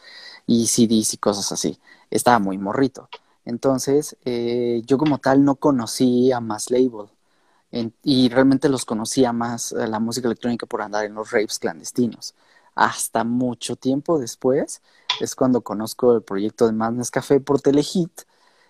[0.45, 1.79] y CDs y cosas así.
[2.11, 3.09] Estaba muy morrito.
[3.45, 7.07] Entonces, eh, yo como tal no conocí a más label
[8.03, 12.33] y realmente los conocía más eh, la música electrónica por andar en los raves clandestinos.
[12.73, 14.81] Hasta mucho tiempo después
[15.19, 18.21] es cuando conozco el proyecto de Madness Café por Telehit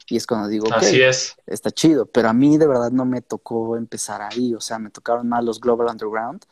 [0.07, 1.35] y es cuando digo, Así es.
[1.47, 4.91] está chido, pero a mí de verdad no me tocó empezar ahí, o sea, me
[4.91, 6.43] tocaron más los Global Underground,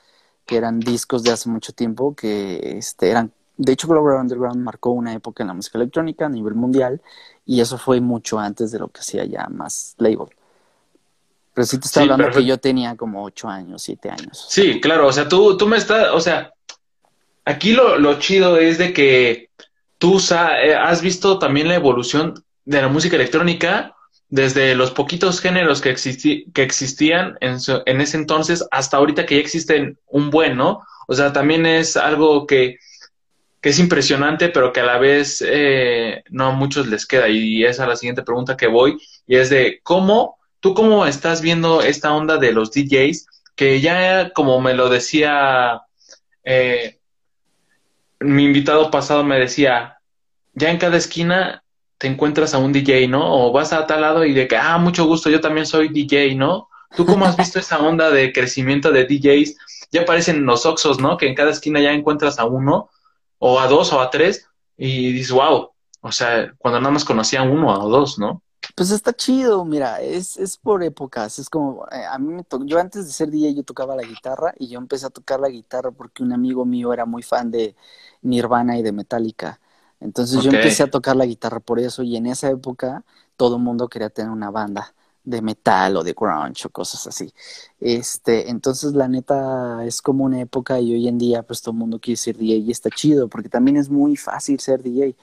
[0.45, 4.89] que eran discos de hace mucho tiempo que este, eran, de hecho Global Underground marcó
[4.91, 7.01] una época en la música electrónica a nivel mundial
[7.45, 10.29] y eso fue mucho antes de lo que hacía ya más label.
[11.53, 14.45] Pero sí te estoy hablando que yo tenía como ocho años, siete años.
[14.49, 16.51] Sí, claro, o sea, tú, tú me estás, o sea,
[17.45, 19.49] aquí lo, lo chido es de que
[19.97, 23.95] tú eh, has visto también la evolución de la música electrónica
[24.29, 25.95] desde los poquitos géneros que,
[26.53, 30.81] que existían en, en ese entonces hasta ahorita que ya existen un buen, ¿no?
[31.07, 32.79] O sea, también es algo que,
[33.61, 37.29] que es impresionante, pero que a la vez eh, no a muchos les queda.
[37.29, 41.41] Y esa es la siguiente pregunta que voy, y es de cómo ¿Tú cómo estás
[41.41, 43.28] viendo esta onda de los DJs?
[43.54, 45.82] Que ya, como me lo decía
[46.45, 47.02] eh,
[48.21, 49.97] mi invitado pasado, me decía,
[50.54, 51.65] ya en cada esquina
[51.97, 53.30] te encuentras a un DJ, ¿no?
[53.30, 56.36] O vas a tal lado y de que, ah, mucho gusto, yo también soy DJ,
[56.36, 56.69] ¿no?
[56.95, 59.58] ¿Tú cómo has visto esa onda de crecimiento de DJs?
[59.91, 61.17] Ya aparecen los Oxos, ¿no?
[61.17, 62.89] Que en cada esquina ya encuentras a uno,
[63.38, 64.47] o a dos, o a tres,
[64.78, 68.41] y dices, wow, o sea, cuando nada más conocía a uno o dos, ¿no?
[68.76, 72.65] Pues está chido, mira, es, es por épocas, es como, eh, a mí me tocó,
[72.65, 75.49] yo antes de ser DJ yo tocaba la guitarra y yo empecé a tocar la
[75.49, 77.76] guitarra porque un amigo mío era muy fan de
[78.21, 79.60] Nirvana y de Metallica.
[79.99, 83.04] Entonces yo empecé a tocar la guitarra por eso y en esa época
[83.38, 87.34] todo el mundo quería tener una banda de metal o de grunge o cosas así.
[87.80, 91.78] Este, entonces la neta es como una época y hoy en día pues todo el
[91.80, 95.15] mundo quiere ser DJ y está chido porque también es muy fácil ser DJ.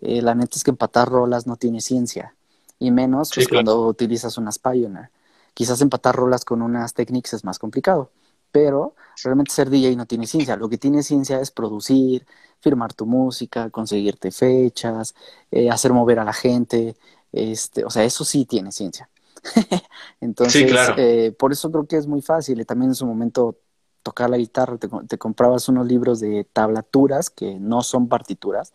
[0.00, 2.35] Eh, la neta es que empatar rolas no tiene ciencia
[2.78, 5.10] y menos pues, cuando utilizas unas Pioneer.
[5.54, 8.10] Quizás empatar rolas con unas Technics es más complicado,
[8.52, 10.56] pero realmente ser DJ no tiene ciencia.
[10.56, 12.26] Lo que tiene ciencia es producir,
[12.60, 15.14] firmar tu música, conseguirte fechas,
[15.50, 16.96] eh, hacer mover a la gente.
[17.32, 19.08] Este, o sea, eso sí tiene ciencia.
[20.20, 22.64] Entonces, eh, por eso creo que es muy fácil.
[22.66, 23.56] También en su momento
[24.02, 28.72] tocar la guitarra, te, te, comprabas unos libros de tablaturas que no son partituras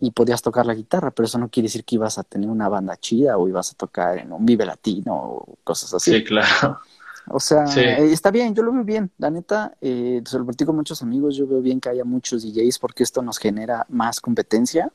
[0.00, 2.68] y podías tocar la guitarra, pero eso no quiere decir que ibas a tener una
[2.68, 6.10] banda chida o ibas a tocar en un Vive Latino o cosas así.
[6.12, 6.80] Sí, claro.
[7.26, 9.12] O sea, eh, está bien, yo lo veo bien.
[9.18, 12.42] La neta, eh, se lo platico con muchos amigos, yo veo bien que haya muchos
[12.42, 14.92] DJs porque esto nos genera más competencia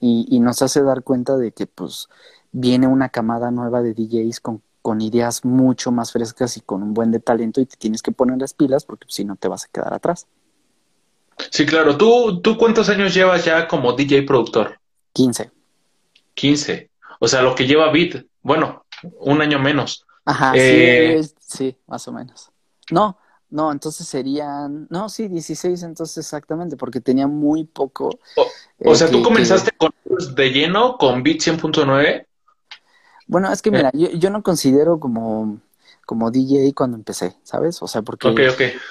[0.00, 2.08] y, y nos hace dar cuenta de que pues
[2.52, 6.94] viene una camada nueva de DJs con, con ideas mucho más frescas y con un
[6.94, 9.64] buen de talento y te tienes que poner las pilas porque si no te vas
[9.64, 10.26] a quedar atrás.
[11.50, 11.96] Sí, claro.
[11.96, 14.78] ¿Tú, ¿Tú cuántos años llevas ya como DJ productor?
[15.12, 15.50] 15.
[16.34, 16.90] 15.
[17.20, 18.84] O sea, lo que lleva Beat, bueno,
[19.20, 20.04] un año menos.
[20.24, 22.50] Ajá, eh, sí, más o menos.
[22.90, 23.18] No,
[23.50, 28.10] no, entonces serían, no, sí, 16 entonces exactamente, porque tenía muy poco.
[28.84, 29.90] O, sea, tú comenzaste con
[30.34, 32.26] de lleno con Beat 100.9.
[33.26, 35.60] Bueno, es que mira, yo, yo, no considero como,
[36.06, 37.82] como DJ cuando empecé, ¿sabes?
[37.82, 38.28] O sea, porque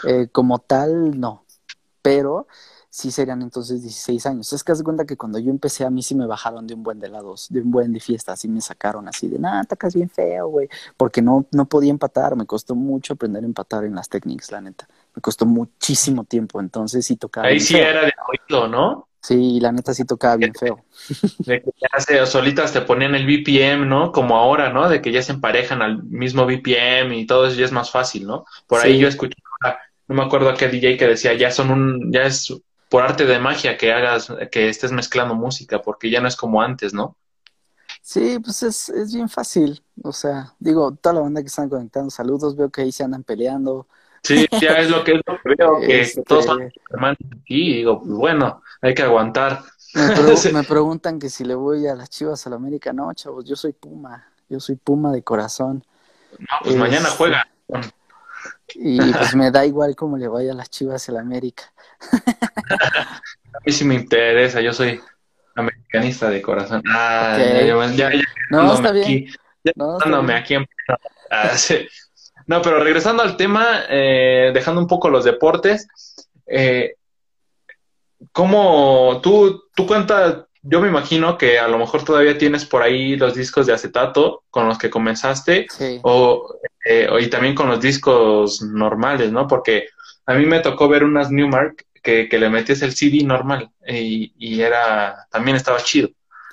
[0.08, 1.44] eh, como tal, no.
[2.08, 2.48] Pero
[2.90, 4.54] sí serían entonces 16 años.
[4.54, 6.74] Es que haz de cuenta que cuando yo empecé a mí sí me bajaron de
[6.74, 9.64] un buen de lados, de un buen de fiesta, así me sacaron así de, nada,
[9.66, 13.84] tacas bien feo, güey, porque no, no podía empatar, me costó mucho aprender a empatar
[13.84, 14.88] en las técnicas, la neta.
[15.14, 17.48] Me costó muchísimo tiempo, entonces sí tocaba.
[17.48, 19.08] Ahí sí era de oído, ¿no?
[19.20, 20.86] Sí, la neta sí tocaba bien feo.
[21.40, 24.14] De que ya se, solitas te ponían el BPM, ¿no?
[24.14, 24.88] Como ahora, ¿no?
[24.88, 28.26] De que ya se emparejan al mismo BPM y todo eso ya es más fácil,
[28.26, 28.46] ¿no?
[28.68, 29.36] Por ahí yo escuché,
[30.08, 32.54] no me acuerdo a qué DJ que decía, ya son un, ya es
[32.90, 36.62] por arte de magia que hagas, que estés mezclando música, porque ya no es como
[36.62, 37.18] antes, ¿no?
[38.02, 39.84] Sí, pues es, es bien fácil.
[40.02, 43.24] O sea, digo, toda la banda que están conectando, saludos, veo que ahí se andan
[43.24, 43.88] peleando.
[44.24, 47.72] Sí, ya es lo que, es lo que veo, que este, todos van hermanos aquí,
[47.72, 49.62] y digo, pues bueno, hay que aguantar.
[50.54, 53.56] Me, preguntan que si le voy a las Chivas a la América, no, chavos, yo
[53.56, 55.84] soy Puma, yo soy Puma de corazón.
[56.40, 57.48] No, pues mañana este, juega.
[58.76, 61.64] Y pues me da igual cómo le vaya a las Chivas la América.
[62.12, 65.02] a mí sí me interesa, yo soy
[65.56, 66.84] americanista de corazón.
[66.88, 68.12] Ah, ya, ya,
[68.52, 69.28] no, está bien.
[69.76, 69.98] no,
[70.34, 70.56] aquí
[71.32, 71.52] ah,
[72.46, 75.88] No, pero regresando al tema, eh, dejando un poco los deportes,
[76.46, 76.96] eh,
[78.32, 80.47] ¿cómo tú, tú cuentas?
[80.64, 84.44] Yo me imagino que a lo mejor todavía tienes por ahí los discos de acetato
[84.50, 85.68] con los que comenzaste,
[86.04, 89.48] o, eh, y también con los discos normales, ¿no?
[89.48, 89.88] Porque
[90.26, 94.34] a mí me tocó ver unas Newmark que, que le metías el CD normal y,
[94.38, 96.10] y, era también estaba chido,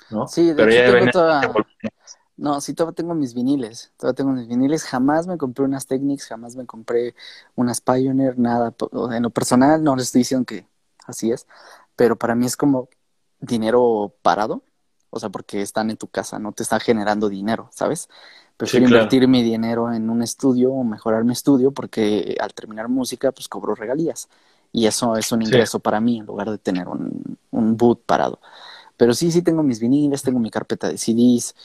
[0.09, 0.27] ¿no?
[0.27, 1.65] Sí, de Pero hecho tengo
[2.37, 6.27] No, sí, todavía tengo mis viniles, todavía tengo mis viniles, jamás me compré unas Technics,
[6.27, 7.15] jamás me compré
[7.55, 8.73] unas Pioneer, nada,
[9.11, 10.67] en lo personal no les estoy diciendo que
[11.05, 11.47] así es,
[11.95, 12.89] pero para mí es como
[13.45, 14.63] dinero parado,
[15.09, 18.09] o sea, porque están en tu casa, no te están generando dinero, ¿sabes?
[18.57, 23.31] Prefiero invertir mi dinero en un estudio o mejorar mi estudio porque al terminar música
[23.31, 24.29] pues cobro regalías.
[24.71, 28.39] Y eso es un ingreso para mí en lugar de tener un, un boot parado.
[28.97, 31.55] Pero sí, sí tengo mis viniles, tengo mi carpeta de CDs,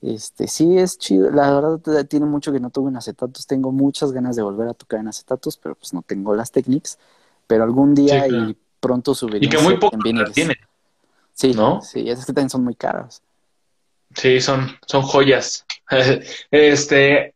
[0.00, 4.12] este, sí es chido, la verdad tiene mucho que no tuve en acetatos, tengo muchas
[4.12, 6.98] ganas de volver a tocar en acetatos, pero pues no tengo las técnicas,
[7.46, 9.46] pero algún día y pronto subiré.
[9.46, 10.24] Y que muy poco tiene.
[11.38, 11.80] Sí, ¿no?
[11.82, 13.22] Sí, es que también son muy caras.
[14.12, 15.64] Sí, son, son joyas.
[16.50, 17.32] este,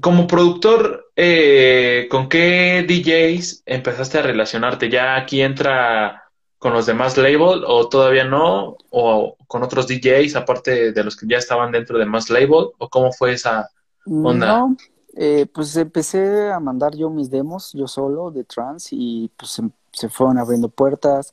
[0.00, 4.90] como productor, eh, ¿con qué DJs empezaste a relacionarte?
[4.90, 6.24] ¿Ya aquí entra
[6.58, 8.76] con los demás label o todavía no?
[8.90, 12.70] ¿O con otros DJs aparte de los que ya estaban dentro de más label?
[12.76, 13.70] ¿O cómo fue esa
[14.04, 14.46] onda?
[14.48, 14.76] No,
[15.14, 19.62] eh, pues empecé a mandar yo mis demos, yo solo, de trance, y pues se,
[19.92, 21.32] se fueron abriendo puertas.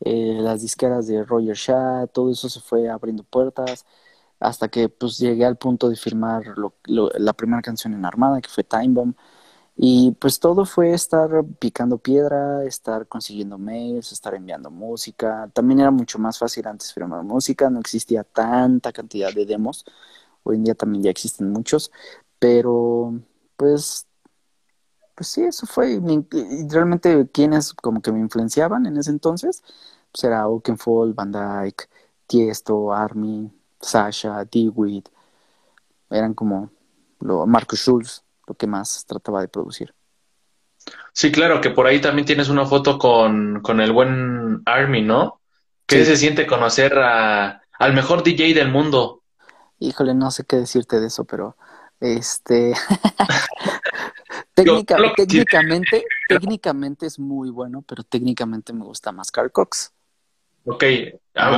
[0.00, 3.84] Eh, las disqueras de Roger Shah, todo eso se fue abriendo puertas
[4.40, 6.44] hasta que pues llegué al punto de firmar
[6.86, 9.14] la primera canción en Armada, que fue Time Bomb.
[9.76, 11.30] Y pues todo fue estar
[11.60, 15.50] picando piedra, estar consiguiendo mails, estar enviando música.
[15.54, 19.84] También era mucho más fácil antes firmar música, no existía tanta cantidad de demos.
[20.44, 21.92] Hoy en día también ya existen muchos,
[22.40, 23.14] pero
[23.56, 24.07] pues
[25.18, 25.94] pues sí, eso fue.
[25.94, 29.64] Y realmente quienes como que me influenciaban en ese entonces,
[30.12, 31.88] pues era Oakenfold, Van Dyke,
[32.28, 33.50] Tiesto, Army,
[33.80, 35.08] Sasha, DeWitt,
[36.08, 36.70] eran como
[37.18, 39.92] lo, Marcus Schulz, lo que más trataba de producir.
[41.12, 45.40] Sí, claro, que por ahí también tienes una foto con, con el buen Army, ¿no?
[45.84, 49.22] ¿Qué se siente conocer a, al mejor DJ del mundo?
[49.80, 51.56] Híjole, no sé qué decirte de eso, pero
[51.98, 52.72] este
[54.64, 59.92] técnicamente, técnicamente es muy bueno, pero técnicamente me gusta más Carl Cox.
[60.64, 60.84] Ok,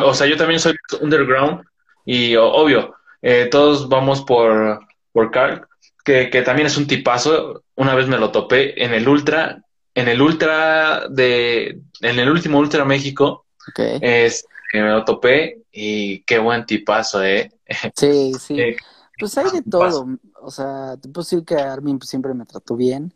[0.04, 1.62] o sea, yo también soy underground
[2.04, 4.80] y obvio, eh, todos vamos por,
[5.12, 5.66] por Carl,
[6.04, 7.64] que, que también es un tipazo.
[7.74, 9.62] Una vez me lo topé en el Ultra,
[9.94, 13.46] en el Ultra de, en el último Ultra México.
[13.68, 13.98] Okay.
[14.00, 17.50] Es, que me lo topé y qué buen tipazo, ¿eh?
[17.96, 18.60] Sí, sí.
[18.60, 18.76] Eh,
[19.20, 20.08] pues hay de todo.
[20.40, 23.14] O sea, te puedo decir que Armin siempre me trató bien,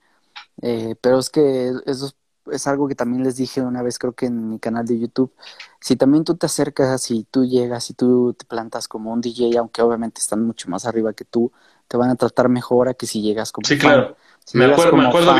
[0.63, 2.13] eh, pero es que eso
[2.51, 5.33] es, algo que también les dije una vez, creo que en mi canal de YouTube.
[5.81, 9.59] Si también tú te acercas y tú llegas y tú te plantas como un DJ,
[9.59, 11.51] aunque obviamente están mucho más arriba que tú,
[11.89, 14.17] te van a tratar mejor a que si llegas como sí, claro.
[14.53, 15.35] me, acuerdo, me acuerdo,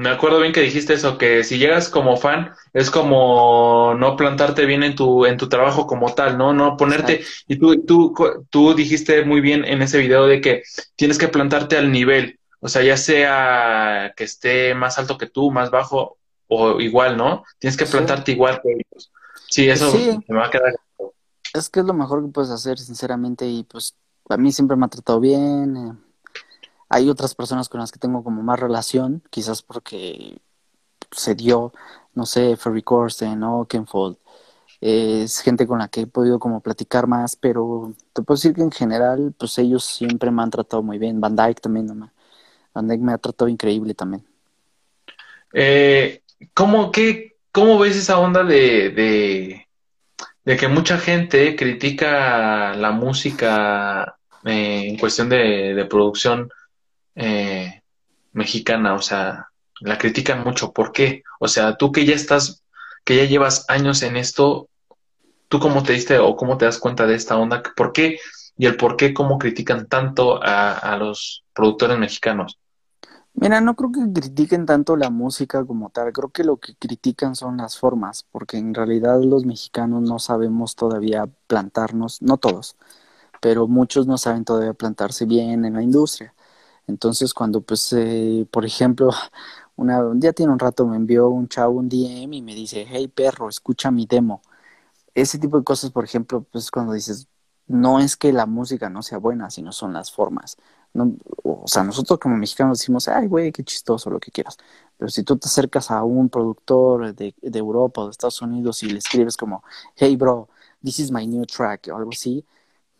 [0.00, 4.64] me acuerdo bien que dijiste eso, que si llegas como fan, es como no plantarte
[4.64, 6.54] bien en tu, en tu trabajo como tal, ¿no?
[6.54, 8.14] No ponerte, y tú, tú,
[8.48, 10.62] tú dijiste muy bien en ese video de que
[10.96, 15.50] tienes que plantarte al nivel, o sea, ya sea que esté más alto que tú,
[15.50, 16.16] más bajo,
[16.48, 17.44] o igual, ¿no?
[17.58, 19.12] Tienes que plantarte igual que ellos.
[19.50, 19.92] Sí, eso
[20.28, 20.74] me va a quedar.
[21.52, 23.94] Es que es lo mejor que puedes hacer, sinceramente, y pues
[24.30, 25.76] a mí siempre me ha tratado bien.
[25.76, 26.09] Eh
[26.90, 30.38] hay otras personas con las que tengo como más relación, quizás porque
[31.12, 31.72] se dio,
[32.14, 34.16] no sé, Ferry Corsten Kenfold.
[34.80, 38.62] es gente con la que he podido como platicar más, pero te puedo decir que
[38.62, 41.20] en general, pues ellos siempre me han tratado muy bien.
[41.20, 42.10] Van Dyke también, ¿no?
[42.74, 44.26] Van Dyke me ha tratado increíble también.
[45.52, 46.22] Eh,
[46.54, 49.66] ¿cómo, qué, ¿Cómo ves esa onda de,
[50.44, 56.50] de, que mucha gente critica la música eh, en cuestión de producción
[57.14, 57.82] eh,
[58.32, 59.48] mexicana, o sea,
[59.80, 60.72] la critican mucho.
[60.72, 61.22] ¿Por qué?
[61.38, 62.62] O sea, tú que ya estás,
[63.04, 64.68] que ya llevas años en esto,
[65.48, 67.62] ¿tú cómo te diste o cómo te das cuenta de esta onda?
[67.76, 68.18] ¿Por qué?
[68.56, 72.58] Y el por qué, cómo critican tanto a, a los productores mexicanos.
[73.32, 77.36] Mira, no creo que critiquen tanto la música como tal, creo que lo que critican
[77.36, 82.76] son las formas, porque en realidad los mexicanos no sabemos todavía plantarnos, no todos,
[83.40, 86.34] pero muchos no saben todavía plantarse bien en la industria.
[86.90, 89.10] Entonces, cuando, pues, eh, por ejemplo,
[89.76, 93.08] una, ya tiene un rato me envió un chavo un DM y me dice, hey
[93.08, 94.42] perro, escucha mi demo.
[95.14, 97.28] Ese tipo de cosas, por ejemplo, pues cuando dices,
[97.66, 100.56] no es que la música no sea buena, sino son las formas.
[100.92, 101.14] No,
[101.44, 104.56] o sea, nosotros como mexicanos decimos, ay, güey, qué chistoso, lo que quieras.
[104.98, 108.82] Pero si tú te acercas a un productor de, de Europa o de Estados Unidos
[108.82, 109.62] y le escribes como,
[109.96, 110.48] hey, bro,
[110.82, 112.44] this is my new track o algo así,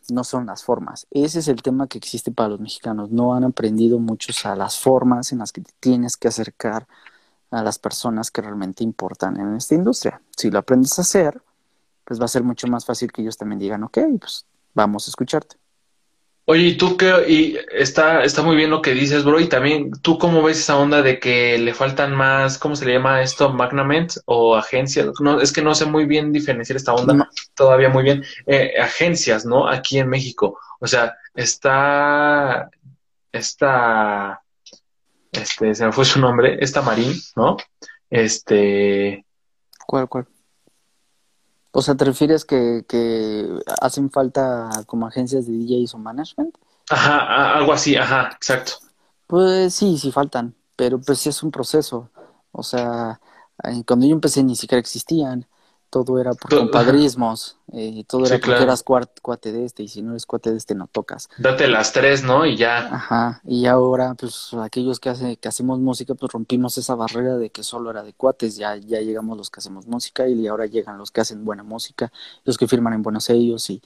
[0.08, 1.06] no son las formas.
[1.10, 3.10] Ese es el tema que existe para los mexicanos.
[3.10, 6.86] No han aprendido muchos a las formas en las que tienes que acercar
[7.50, 10.22] a las personas que realmente importan en esta industria.
[10.36, 11.42] Si lo aprendes a hacer,
[12.04, 15.10] pues va a ser mucho más fácil que ellos también digan, ok, pues vamos a
[15.10, 15.59] escucharte.
[16.50, 17.14] Oye, ¿y tú qué?
[17.28, 19.38] Y está, está muy bien lo que dices, bro.
[19.38, 22.94] Y también, ¿tú cómo ves esa onda de que le faltan más, ¿cómo se le
[22.94, 23.52] llama esto?
[23.52, 25.06] Magnament o agencias.
[25.20, 28.24] No, es que no sé muy bien diferenciar esta onda todavía muy bien.
[28.46, 29.68] Eh, agencias, ¿no?
[29.68, 30.58] Aquí en México.
[30.80, 32.68] O sea, está,
[33.30, 34.42] está,
[35.30, 37.58] este, se me fue su nombre, esta Marín, ¿no?
[38.10, 39.24] Este.
[39.86, 40.26] ¿Cuál, cuál?
[41.72, 43.48] O sea, ¿te refieres que, que
[43.80, 46.56] hacen falta como agencias de DJs o management?
[46.90, 48.72] Ajá, algo así, ajá, exacto.
[49.26, 52.10] Pues sí, sí faltan, pero pues sí es un proceso.
[52.52, 53.20] O sea,
[53.86, 55.46] cuando yo empecé ni siquiera existían
[55.90, 60.12] todo era por compadrismos, eh, todo era porque eras cuate de este, y si no
[60.12, 61.28] eres cuate de este no tocas.
[61.36, 62.46] Date las tres, ¿no?
[62.46, 62.94] Y ya.
[62.94, 67.50] Ajá, y ahora, pues, aquellos que, hace, que hacemos música, pues rompimos esa barrera de
[67.50, 70.96] que solo era de cuates, ya, ya llegamos los que hacemos música, y ahora llegan
[70.96, 72.12] los que hacen buena música,
[72.44, 73.82] los que firman en buenos sellos, y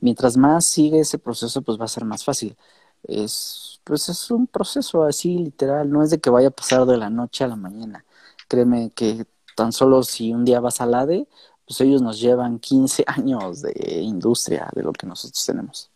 [0.00, 2.56] mientras más sigue ese proceso, pues va a ser más fácil.
[3.02, 6.96] Es, pues es un proceso así, literal, no es de que vaya a pasar de
[6.96, 8.04] la noche a la mañana.
[8.48, 9.26] Créeme que
[9.58, 11.26] tan solo si un día vas al ADE,
[11.66, 15.90] pues ellos nos llevan 15 años de industria de lo que nosotros tenemos.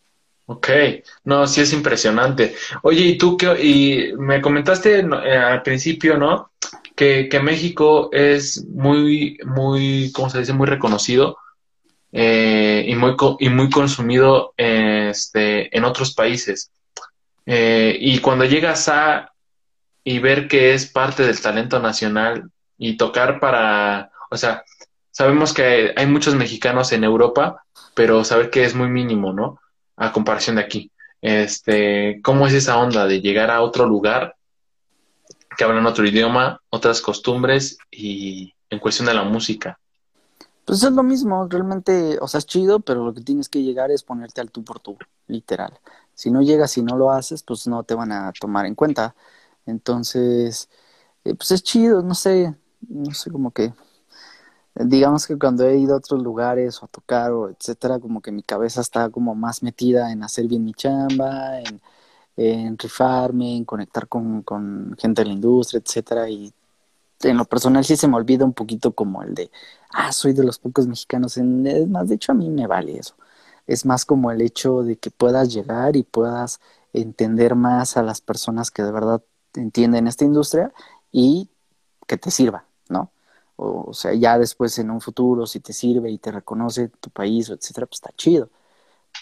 [0.46, 0.68] Ok,
[1.24, 2.54] no, sí es impresionante.
[2.82, 6.50] Oye, y tú qué, y me comentaste eh, al principio, ¿no?
[6.94, 10.52] Que, que, México es muy, muy, ¿cómo se dice?
[10.52, 11.38] Muy reconocido
[12.10, 16.70] eh, y, muy, y muy consumido este, en otros países.
[17.46, 19.32] Eh, y cuando llegas a
[20.04, 22.50] y ver que es parte del talento nacional
[22.82, 24.64] y tocar para, o sea,
[25.12, 27.64] sabemos que hay muchos mexicanos en Europa,
[27.94, 29.60] pero saber que es muy mínimo, ¿no?
[29.96, 30.90] A comparación de aquí.
[31.20, 34.34] Este, ¿cómo es esa onda de llegar a otro lugar
[35.56, 39.78] que hablan otro idioma, otras costumbres y en cuestión de la música?
[40.64, 43.92] Pues es lo mismo, realmente, o sea, es chido, pero lo que tienes que llegar
[43.92, 45.78] es ponerte al tú por tú, literal.
[46.14, 49.14] Si no llegas y no lo haces, pues no te van a tomar en cuenta.
[49.66, 50.68] Entonces,
[51.24, 52.56] eh, pues es chido, no sé,
[52.88, 53.72] no sé, como que,
[54.74, 58.32] digamos que cuando he ido a otros lugares o a tocar o etcétera, como que
[58.32, 61.80] mi cabeza está como más metida en hacer bien mi chamba, en,
[62.36, 66.52] en rifarme, en conectar con, con gente de la industria, etcétera, y
[67.22, 69.50] en lo personal sí se me olvida un poquito como el de,
[69.92, 71.36] ah, soy de los pocos mexicanos.
[71.36, 73.14] Es más, de hecho a mí me vale eso.
[73.66, 76.60] Es más como el hecho de que puedas llegar y puedas
[76.92, 79.22] entender más a las personas que de verdad
[79.54, 80.72] entienden esta industria
[81.12, 81.48] y
[82.06, 82.64] que te sirva,
[83.56, 87.48] O, sea, ya después en un futuro, si te sirve y te reconoce tu país,
[87.50, 88.50] o etcétera, pues está chido.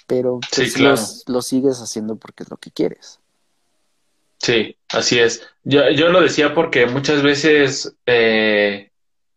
[0.06, 3.20] Pero pues, lo sigues haciendo porque es lo que quieres.
[4.38, 5.42] Sí, así es.
[5.64, 8.90] Yo, yo lo decía porque muchas veces eh,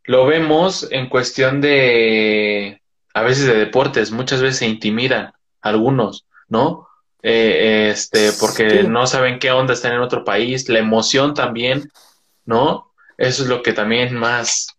[0.05, 2.81] lo vemos en cuestión de,
[3.13, 6.87] a veces de deportes, muchas veces se intimidan algunos, ¿no?
[7.21, 11.89] Eh, este, porque no saben qué onda están en otro país, la emoción también,
[12.45, 12.91] ¿no?
[13.17, 14.72] Eso es lo que también más,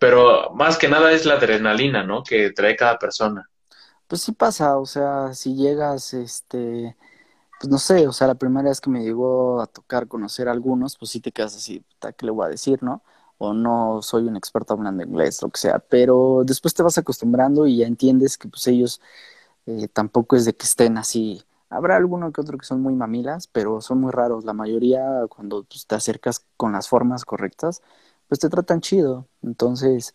[0.00, 2.24] pero más que nada es la adrenalina, ¿no?
[2.24, 3.48] Que trae cada persona.
[4.08, 6.96] Pues sí pasa, o sea, si llegas, este,
[7.60, 10.52] pues no sé, o sea, la primera vez que me llegó a tocar conocer a
[10.52, 11.84] algunos, pues sí te quedas así,
[12.16, 13.02] ¿qué le voy a decir, no?
[13.38, 17.66] O no soy un experto hablando inglés, lo que sea, pero después te vas acostumbrando
[17.66, 19.02] y ya entiendes que pues ellos
[19.66, 21.44] eh, tampoco es de que estén así.
[21.68, 24.44] Habrá alguno que otro que son muy mamilas, pero son muy raros.
[24.44, 27.82] La mayoría, cuando pues, te acercas con las formas correctas,
[28.30, 29.28] pues te tratan chido.
[29.42, 30.14] Entonces,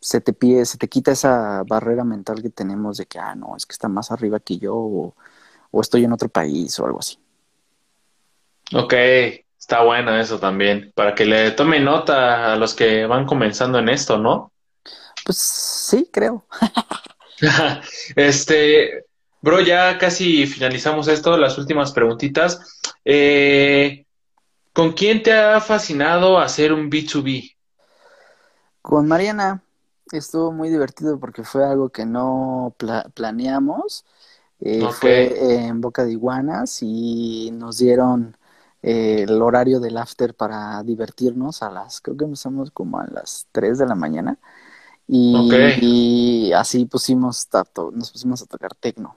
[0.00, 3.56] se te pide, se te quita esa barrera mental que tenemos de que, ah, no,
[3.56, 5.14] es que está más arriba que yo, o
[5.76, 7.18] o estoy en otro país o algo así.
[8.74, 8.94] Ok,
[9.58, 13.90] está bueno eso también, para que le tome nota a los que van comenzando en
[13.90, 14.52] esto, ¿no?
[15.24, 16.46] Pues sí, creo.
[18.16, 19.04] este,
[19.42, 22.80] bro, ya casi finalizamos esto, las últimas preguntitas.
[23.04, 24.05] Eh,
[24.76, 27.56] ¿Con quién te ha fascinado hacer un B2B?
[28.82, 29.62] Con Mariana.
[30.12, 32.76] Estuvo muy divertido porque fue algo que no
[33.14, 34.04] planeamos
[34.60, 38.36] eh, fue en Boca de Iguanas y nos dieron
[38.82, 43.46] eh, el horario del after para divertirnos a las, creo que empezamos como a las
[43.52, 44.38] 3 de la mañana.
[45.08, 47.48] Y, así pusimos,
[47.92, 49.16] nos pusimos a tocar tecno.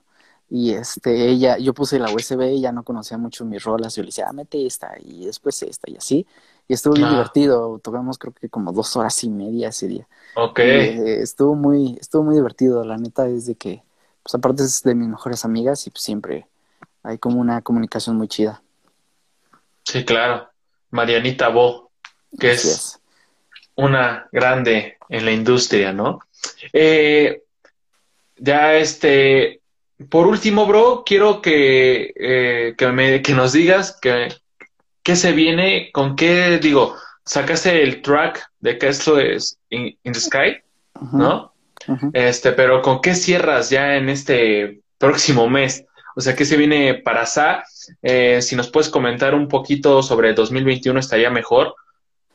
[0.49, 4.07] Y este, ella, yo puse la USB, ella no conocía mucho mis rolas, yo le
[4.07, 6.25] decía, ah, mete esta, y después esta, y así.
[6.67, 7.11] Y estuvo muy ah.
[7.11, 10.07] divertido, tocamos creo que como dos horas y media ese día.
[10.35, 10.59] Ok.
[10.59, 13.83] Eh, estuvo muy, estuvo muy divertido, la neta es de que
[14.23, 16.45] pues aparte es de mis mejores amigas y pues siempre
[17.03, 18.61] hay como una comunicación muy chida.
[19.83, 20.49] Sí, claro.
[20.91, 21.91] Marianita Bo,
[22.39, 22.99] que es,
[23.75, 26.19] una grande en la industria, ¿no?
[26.73, 27.43] Eh,
[28.37, 29.58] ya este,
[30.07, 34.29] por último, bro, quiero que, eh, que, me, que nos digas que,
[35.03, 36.95] qué se viene, con qué, digo,
[37.25, 39.37] sacaste el track de Castle
[39.69, 40.57] in, in the Sky,
[41.11, 41.53] ¿no?
[42.13, 45.85] Este, pero ¿con qué cierras ya en este próximo mes?
[46.15, 47.63] O sea, ¿qué se viene para SA?
[48.01, 51.75] Eh, si nos puedes comentar un poquito sobre 2021 estaría mejor.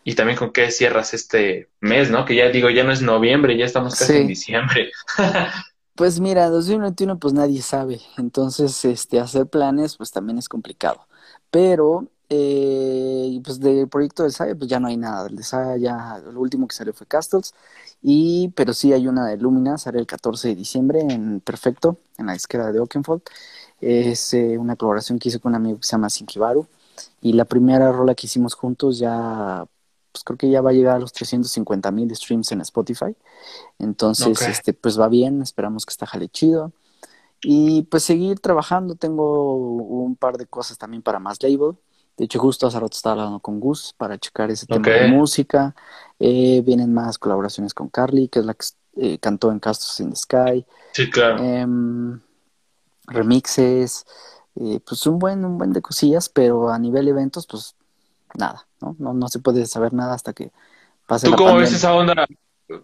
[0.06, 2.26] Y también con qué cierras este mes, ¿no?
[2.26, 4.90] Que ya digo, ya no es noviembre, ya estamos casi en diciembre.
[5.94, 8.00] pues mira, 2021 pues nadie sabe.
[8.18, 11.06] Entonces, este, hacer planes pues también es complicado.
[11.50, 15.28] Pero eh, pues del proyecto de SAE, pues ya no hay nada.
[15.28, 17.54] El de SAE ya, lo último que salió fue Castles.
[18.02, 22.26] Y, pero sí hay una de Lumina, sale el 14 de diciembre en Perfecto, en
[22.26, 23.22] la disquera de Oakenfold.
[23.80, 26.66] Es eh, una colaboración que hice con un amigo que se llama Sinkibaru.
[27.22, 29.66] Y la primera rola que hicimos juntos ya,
[30.14, 33.16] pues creo que ya va a llegar a los 350 mil streams en Spotify.
[33.80, 36.72] Entonces, este, pues va bien, esperamos que está jale chido.
[37.42, 41.74] Y pues seguir trabajando, tengo un par de cosas también para más label.
[42.16, 45.74] De hecho, justo hace rato estaba hablando con Gus para checar ese tema de música.
[46.20, 50.10] Eh, vienen más colaboraciones con Carly, que es la que eh, cantó en Castles in
[50.10, 50.64] the Sky.
[50.92, 51.42] Sí, claro.
[51.42, 52.20] Em,
[53.08, 54.06] remixes,
[54.54, 57.74] eh, pues un buen, un buen de cosillas, pero a nivel eventos, pues
[58.38, 58.96] nada, ¿no?
[58.98, 60.52] No, no se puede saber nada hasta que
[61.06, 62.26] pase ¿Tú cómo ves esa onda?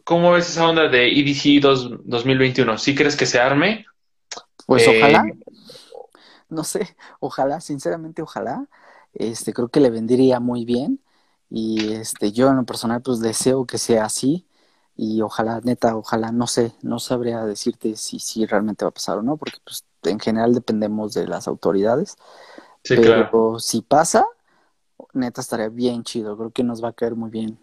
[0.04, 1.62] ¿Cómo ves esa onda de EDC
[2.04, 2.78] 2021?
[2.78, 3.86] ¿Sí crees que se arme?
[4.66, 5.24] Pues ojalá.
[6.48, 8.68] No sé, ojalá, sinceramente, ojalá
[9.14, 11.00] este, creo que le vendría muy bien
[11.48, 14.46] y este, yo en lo personal pues deseo que sea así
[14.96, 19.18] y ojalá, neta, ojalá, no sé, no sabría decirte si, si realmente va a pasar
[19.18, 22.16] o no, porque pues en general dependemos de las autoridades,
[22.86, 24.26] pero si pasa,
[25.12, 27.58] neta estaría bien chido, creo que nos va a caer muy bien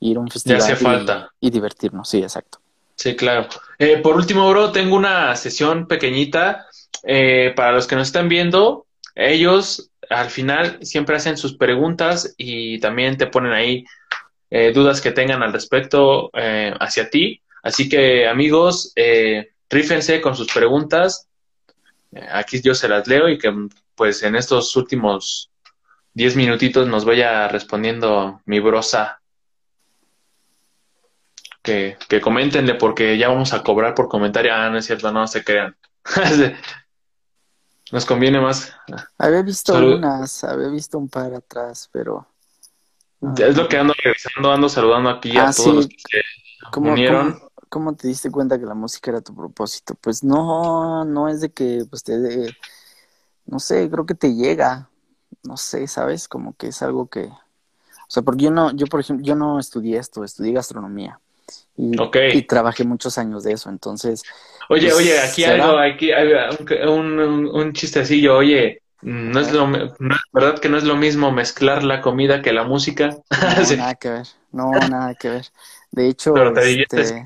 [0.00, 1.30] ir a un festival hace falta.
[1.40, 2.60] Y, divertirnos, sí, exacto.
[2.94, 3.48] Sí, claro.
[3.78, 6.66] Eh, por último, bro, tengo una sesión pequeñita
[7.04, 12.78] eh, para los que nos están viendo ellos al final siempre hacen sus preguntas y
[12.78, 13.84] también te ponen ahí
[14.48, 17.42] eh, dudas que tengan al respecto hacia ti.
[17.62, 18.94] Así que amigos,
[19.68, 21.26] rífense con sus preguntas.
[22.30, 23.52] Aquí yo se las leo y que
[23.96, 25.50] pues en estos últimos
[26.14, 29.20] diez minutitos nos vaya respondiendo mi brosa.
[31.62, 34.54] Que, que coméntenle porque ya vamos a cobrar por comentario.
[34.54, 35.76] Ah, no es cierto, no se crean.
[37.90, 38.72] Nos conviene más.
[39.16, 42.26] Había visto unas, había visto un par atrás, pero.
[43.38, 46.20] es lo que ando revisando, ando saludando aquí a ah, todos los que
[46.70, 47.40] ¿Cómo, unieron.
[47.70, 49.94] ¿cómo, te diste cuenta que la música era tu propósito?
[49.94, 52.14] Pues no, no es de que pues te
[53.46, 54.87] no sé, creo que te llega,
[55.42, 56.28] no sé, ¿sabes?
[56.28, 59.58] Como que es algo que, o sea, porque yo no, yo por ejemplo, yo no
[59.58, 61.20] estudié esto, estudié gastronomía
[61.76, 61.92] y,
[62.32, 64.22] y trabajé muchos años de eso, entonces
[64.70, 66.28] Oye, oye, aquí algo, aquí hay
[66.86, 69.66] un, un, chistecillo, oye, no es lo,
[70.32, 73.16] verdad que no es lo mismo mezclar la comida que la música.
[73.30, 75.46] No, nada que ver, no, nada que ver.
[75.90, 77.24] De hecho, este,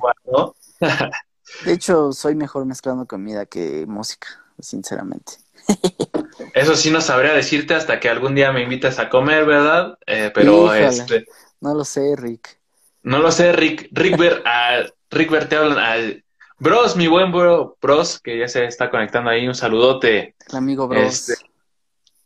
[1.64, 4.28] de hecho, soy mejor mezclando comida que música,
[4.60, 5.32] sinceramente.
[6.54, 9.98] Eso sí no sabría decirte hasta que algún día me invites a comer, ¿verdad?
[10.06, 11.26] Eh, pero este.
[11.60, 12.58] No lo sé, Rick.
[13.02, 13.88] No lo sé, Rick.
[13.92, 14.42] Rick Ver,
[15.10, 16.24] Rick Ver te hablan.
[16.58, 20.36] Bros, mi buen bro, Bros, que ya se está conectando ahí, un saludote.
[20.48, 21.28] El amigo Bros.
[21.28, 21.34] Este,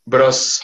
[0.05, 0.63] bros.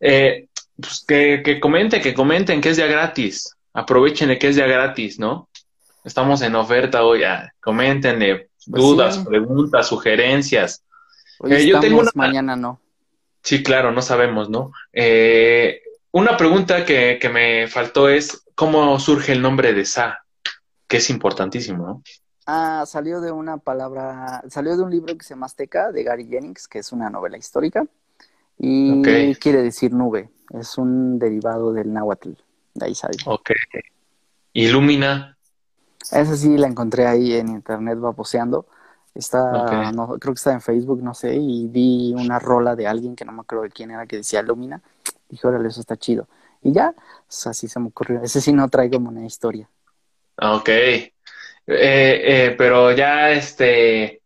[0.00, 3.56] Eh, pues que, que comenten, que comenten que es ya gratis.
[3.72, 5.48] Aprovechen que es ya gratis, ¿no?
[6.04, 7.24] Estamos en oferta hoy.
[7.24, 10.82] Ah, coméntenle pues dudas, preguntas, sugerencias.
[11.38, 12.10] Hoy eh, yo tengo una...
[12.14, 12.80] mañana no.
[13.46, 14.72] Sí, claro, no sabemos, ¿no?
[14.92, 15.80] Eh,
[16.10, 20.24] una pregunta que, que me faltó es, ¿cómo surge el nombre de Sa?
[20.88, 22.02] Que es importantísimo, ¿no?
[22.44, 26.26] Ah, salió de una palabra, salió de un libro que se llama Azteca de Gary
[26.26, 27.86] Jennings, que es una novela histórica,
[28.58, 29.00] y
[29.36, 32.30] quiere decir nube, es un derivado del náhuatl,
[32.74, 33.16] de ahí sale.
[33.26, 33.52] Ok.
[34.54, 35.38] Ilumina.
[36.10, 38.66] Esa sí la encontré ahí en internet vaposeando.
[39.16, 43.16] Está, no, creo que está en Facebook, no sé, y vi una rola de alguien
[43.16, 44.80] que no me acuerdo de quién era que decía Lumina.
[45.28, 46.28] Dije, órale, eso está chido.
[46.62, 46.94] Y ya,
[47.26, 48.22] pues así se me ocurrió.
[48.22, 49.68] Ese sí no traigo como una historia.
[50.40, 50.68] Ok.
[50.68, 51.12] Eh,
[51.66, 54.20] eh, pero ya, este,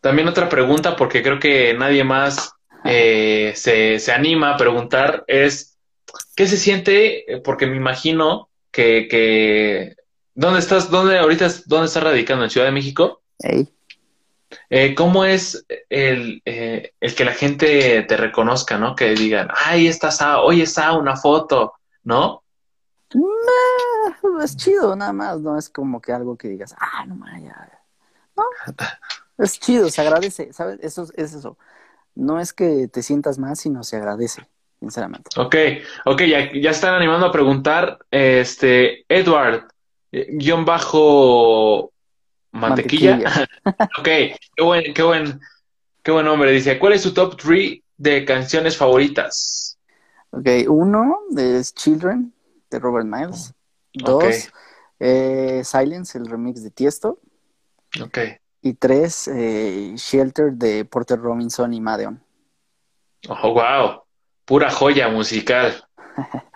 [0.00, 2.52] también otra pregunta, porque creo que nadie más
[2.84, 5.78] eh, se, se, anima a preguntar, es,
[6.36, 7.24] ¿qué se siente?
[7.44, 9.96] Porque me imagino que, que
[10.34, 10.90] ¿dónde estás?
[10.90, 12.44] ¿Dónde ahorita, dónde estás radicando?
[12.44, 13.22] ¿En Ciudad de México?
[14.96, 18.94] ¿Cómo es el, el que la gente te reconozca, no?
[18.94, 22.44] Que digan, ay, estás, hoy está una foto, ¿no?
[24.42, 27.80] es chido, nada más, no es como que algo que digas, ah, no mames, ya.
[28.36, 28.44] No,
[29.38, 30.78] es chido, se agradece, ¿sabes?
[30.82, 31.58] Eso es eso.
[32.14, 34.46] No es que te sientas más, sino se agradece,
[34.78, 35.30] sinceramente.
[35.36, 35.56] Ok,
[36.04, 39.68] ok, ya, ya están animando a preguntar, este, Edward,
[40.12, 41.92] eh, guion bajo
[42.52, 43.48] mantequilla.
[43.98, 45.40] ok, qué buen, qué buen,
[46.02, 46.50] qué buen nombre.
[46.52, 49.78] Dice, ¿cuál es tu top 3 de canciones favoritas?
[50.30, 52.32] Ok, uno es Children
[52.70, 53.52] de Robert Miles.
[53.92, 54.48] Dos,
[55.00, 57.18] eh, Silence, el remix de Tiesto.
[58.00, 58.18] Ok.
[58.62, 62.22] Y tres, eh, Shelter de Porter Robinson y Madeon.
[63.28, 64.02] Oh, wow.
[64.44, 65.84] Pura joya musical.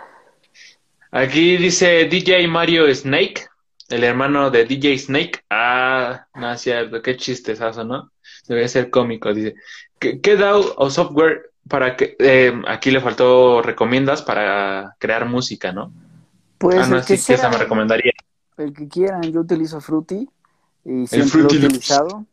[1.11, 3.47] Aquí dice DJ Mario Snake,
[3.89, 5.45] el hermano de DJ Snake.
[5.51, 8.11] Ah, no es cierto, qué chistesazo, ¿no?
[8.49, 9.33] Debe ser cómico.
[9.33, 9.55] Dice,
[9.99, 15.73] ¿qué, qué DAO o software para que, eh, aquí le faltó recomiendas para crear música,
[15.73, 15.93] ¿no?
[16.59, 18.13] Pues ah, el que, esa me recomendaría.
[18.57, 20.29] El que quieran, yo utilizo Fruity
[20.85, 22.27] y siempre lo he utilizado.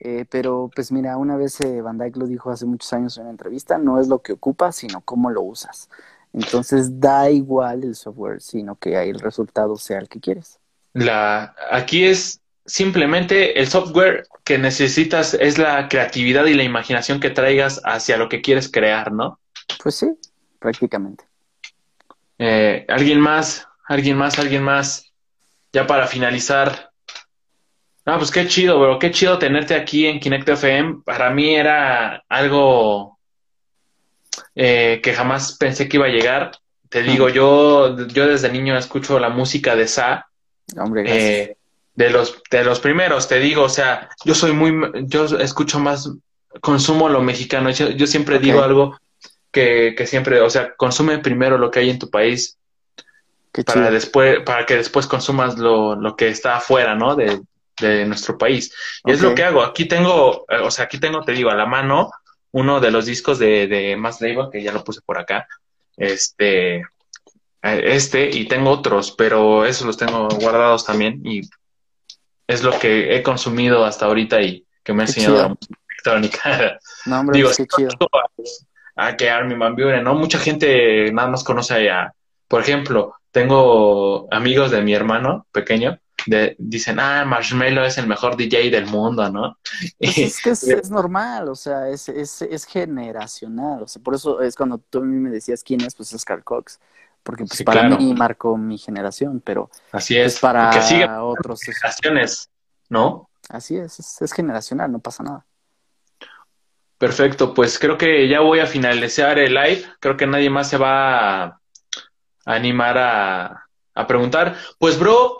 [0.00, 3.22] Eh, pero pues mira, una vez eh, Van Dyke lo dijo hace muchos años en
[3.22, 5.88] una entrevista, no es lo que ocupas, sino cómo lo usas.
[6.34, 10.58] Entonces da igual el software, sino que el resultado sea el que quieres.
[10.94, 17.30] La, aquí es simplemente el software que necesitas es la creatividad y la imaginación que
[17.30, 19.38] traigas hacia lo que quieres crear, ¿no?
[19.82, 20.06] Pues sí,
[20.58, 21.24] prácticamente.
[22.38, 23.66] Eh, ¿Alguien más?
[23.86, 24.38] ¿Alguien más?
[24.38, 25.12] ¿Alguien más?
[25.72, 26.90] Ya para finalizar.
[28.06, 28.98] Ah, pues qué chido, bro.
[28.98, 31.02] Qué chido tenerte aquí en Kinect FM.
[31.04, 33.18] Para mí era algo
[34.54, 36.52] eh, que jamás pensé que iba a llegar.
[36.88, 40.28] Te digo, yo, yo desde niño escucho la música de Sa.
[40.76, 41.56] Hombre, eh,
[41.94, 44.74] de los, de los primeros, te digo, o sea, yo soy muy,
[45.06, 46.10] yo escucho más,
[46.60, 47.70] consumo lo mexicano.
[47.70, 48.98] Yo, siempre digo algo
[49.50, 52.58] que, que, siempre, o sea, consume primero lo que hay en tu país
[53.66, 57.14] para después, para que después consumas lo, lo que está afuera, ¿no?
[57.14, 57.40] De,
[57.80, 58.74] de nuestro país.
[59.04, 59.62] Y es lo que hago.
[59.62, 62.10] Aquí tengo, eh, o sea, aquí tengo, te digo, a la mano
[62.52, 65.46] uno de los discos de, de Mass Labor, que ya lo puse por acá.
[65.96, 66.82] Este,
[67.72, 71.40] este, y tengo otros, pero esos los tengo guardados también y
[72.46, 76.78] es lo que he consumido hasta ahorita y que me ha enseñado la música electrónica.
[77.06, 77.90] No, hombre, Digo, qué chido.
[78.96, 80.14] A, que Armin Van Buren, ¿no?
[80.14, 82.14] Mucha gente nada más conoce a,
[82.48, 88.36] por ejemplo, tengo amigos de mi hermano pequeño de, dicen, ah, Marshmello es el mejor
[88.36, 89.58] DJ del mundo, ¿no?
[89.98, 94.40] Pues es que es, normal, o sea, es, es, es, generacional, o sea, por eso
[94.40, 96.80] es cuando tú a mí me decías quién es, pues es Carl Cox,
[97.24, 102.50] porque pues para mí marcó mi generación, pero así es, pues, para que otros generaciones,
[102.88, 103.28] ¿no?
[103.48, 105.46] Así es, es, generacional, no pasa nada.
[106.98, 110.76] Perfecto, pues creo que ya voy a finalizar el live, creo que nadie más se
[110.76, 111.60] va a
[112.44, 114.56] animar a, a preguntar.
[114.78, 115.38] Pues bro,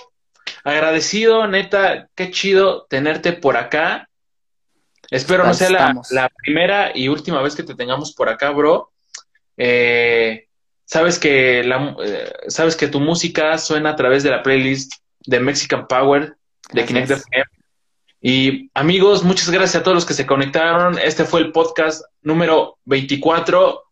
[0.64, 4.08] agradecido, neta, qué chido tenerte por acá.
[5.10, 5.70] Espero no sea
[6.10, 8.90] la, primera y última vez que te tengamos por acá, bro.
[9.56, 10.48] Eh,
[10.84, 14.94] sabes que la, eh, sabes que tu música suena a través de la playlist
[15.26, 16.36] de Mexican Power
[16.72, 17.44] de Kinect FM.
[18.20, 20.98] Y amigos, muchas gracias a todos los que se conectaron.
[20.98, 23.82] Este fue el podcast número 24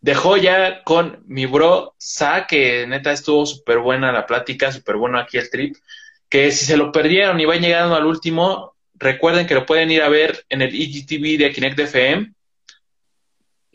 [0.00, 5.18] de joya con mi bro Sa, que neta estuvo súper buena la plática, súper bueno
[5.18, 5.76] aquí el trip.
[6.30, 10.02] Que si se lo perdieron y van llegando al último, recuerden que lo pueden ir
[10.02, 12.32] a ver en el IGTV de Kinect FM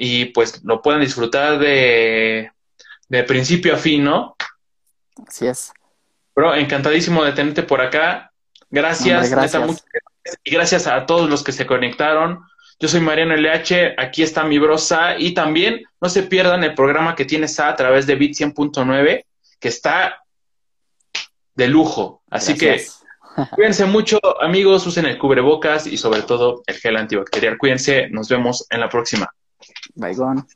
[0.05, 2.51] y pues lo pueden disfrutar de,
[3.07, 4.35] de principio a fin, ¿no?
[5.25, 5.71] Así es.
[6.35, 8.33] Bro, encantadísimo de tenerte por acá.
[8.69, 9.53] Gracias, gracias.
[9.53, 10.41] Neta, muchas gracias.
[10.43, 12.41] Y gracias a todos los que se conectaron.
[12.81, 16.73] Yo soy Mariano LH, aquí está mi bro Sa, y también no se pierdan el
[16.73, 19.25] programa que tiene Sa a través de Bit 100.9,
[19.57, 20.21] que está
[21.55, 22.23] de lujo.
[22.29, 22.83] Así que
[23.55, 27.57] cuídense mucho, amigos, usen el cubrebocas y sobre todo el gel antibacterial.
[27.57, 29.31] Cuídense, nos vemos en la próxima.
[29.95, 30.47] Bye con.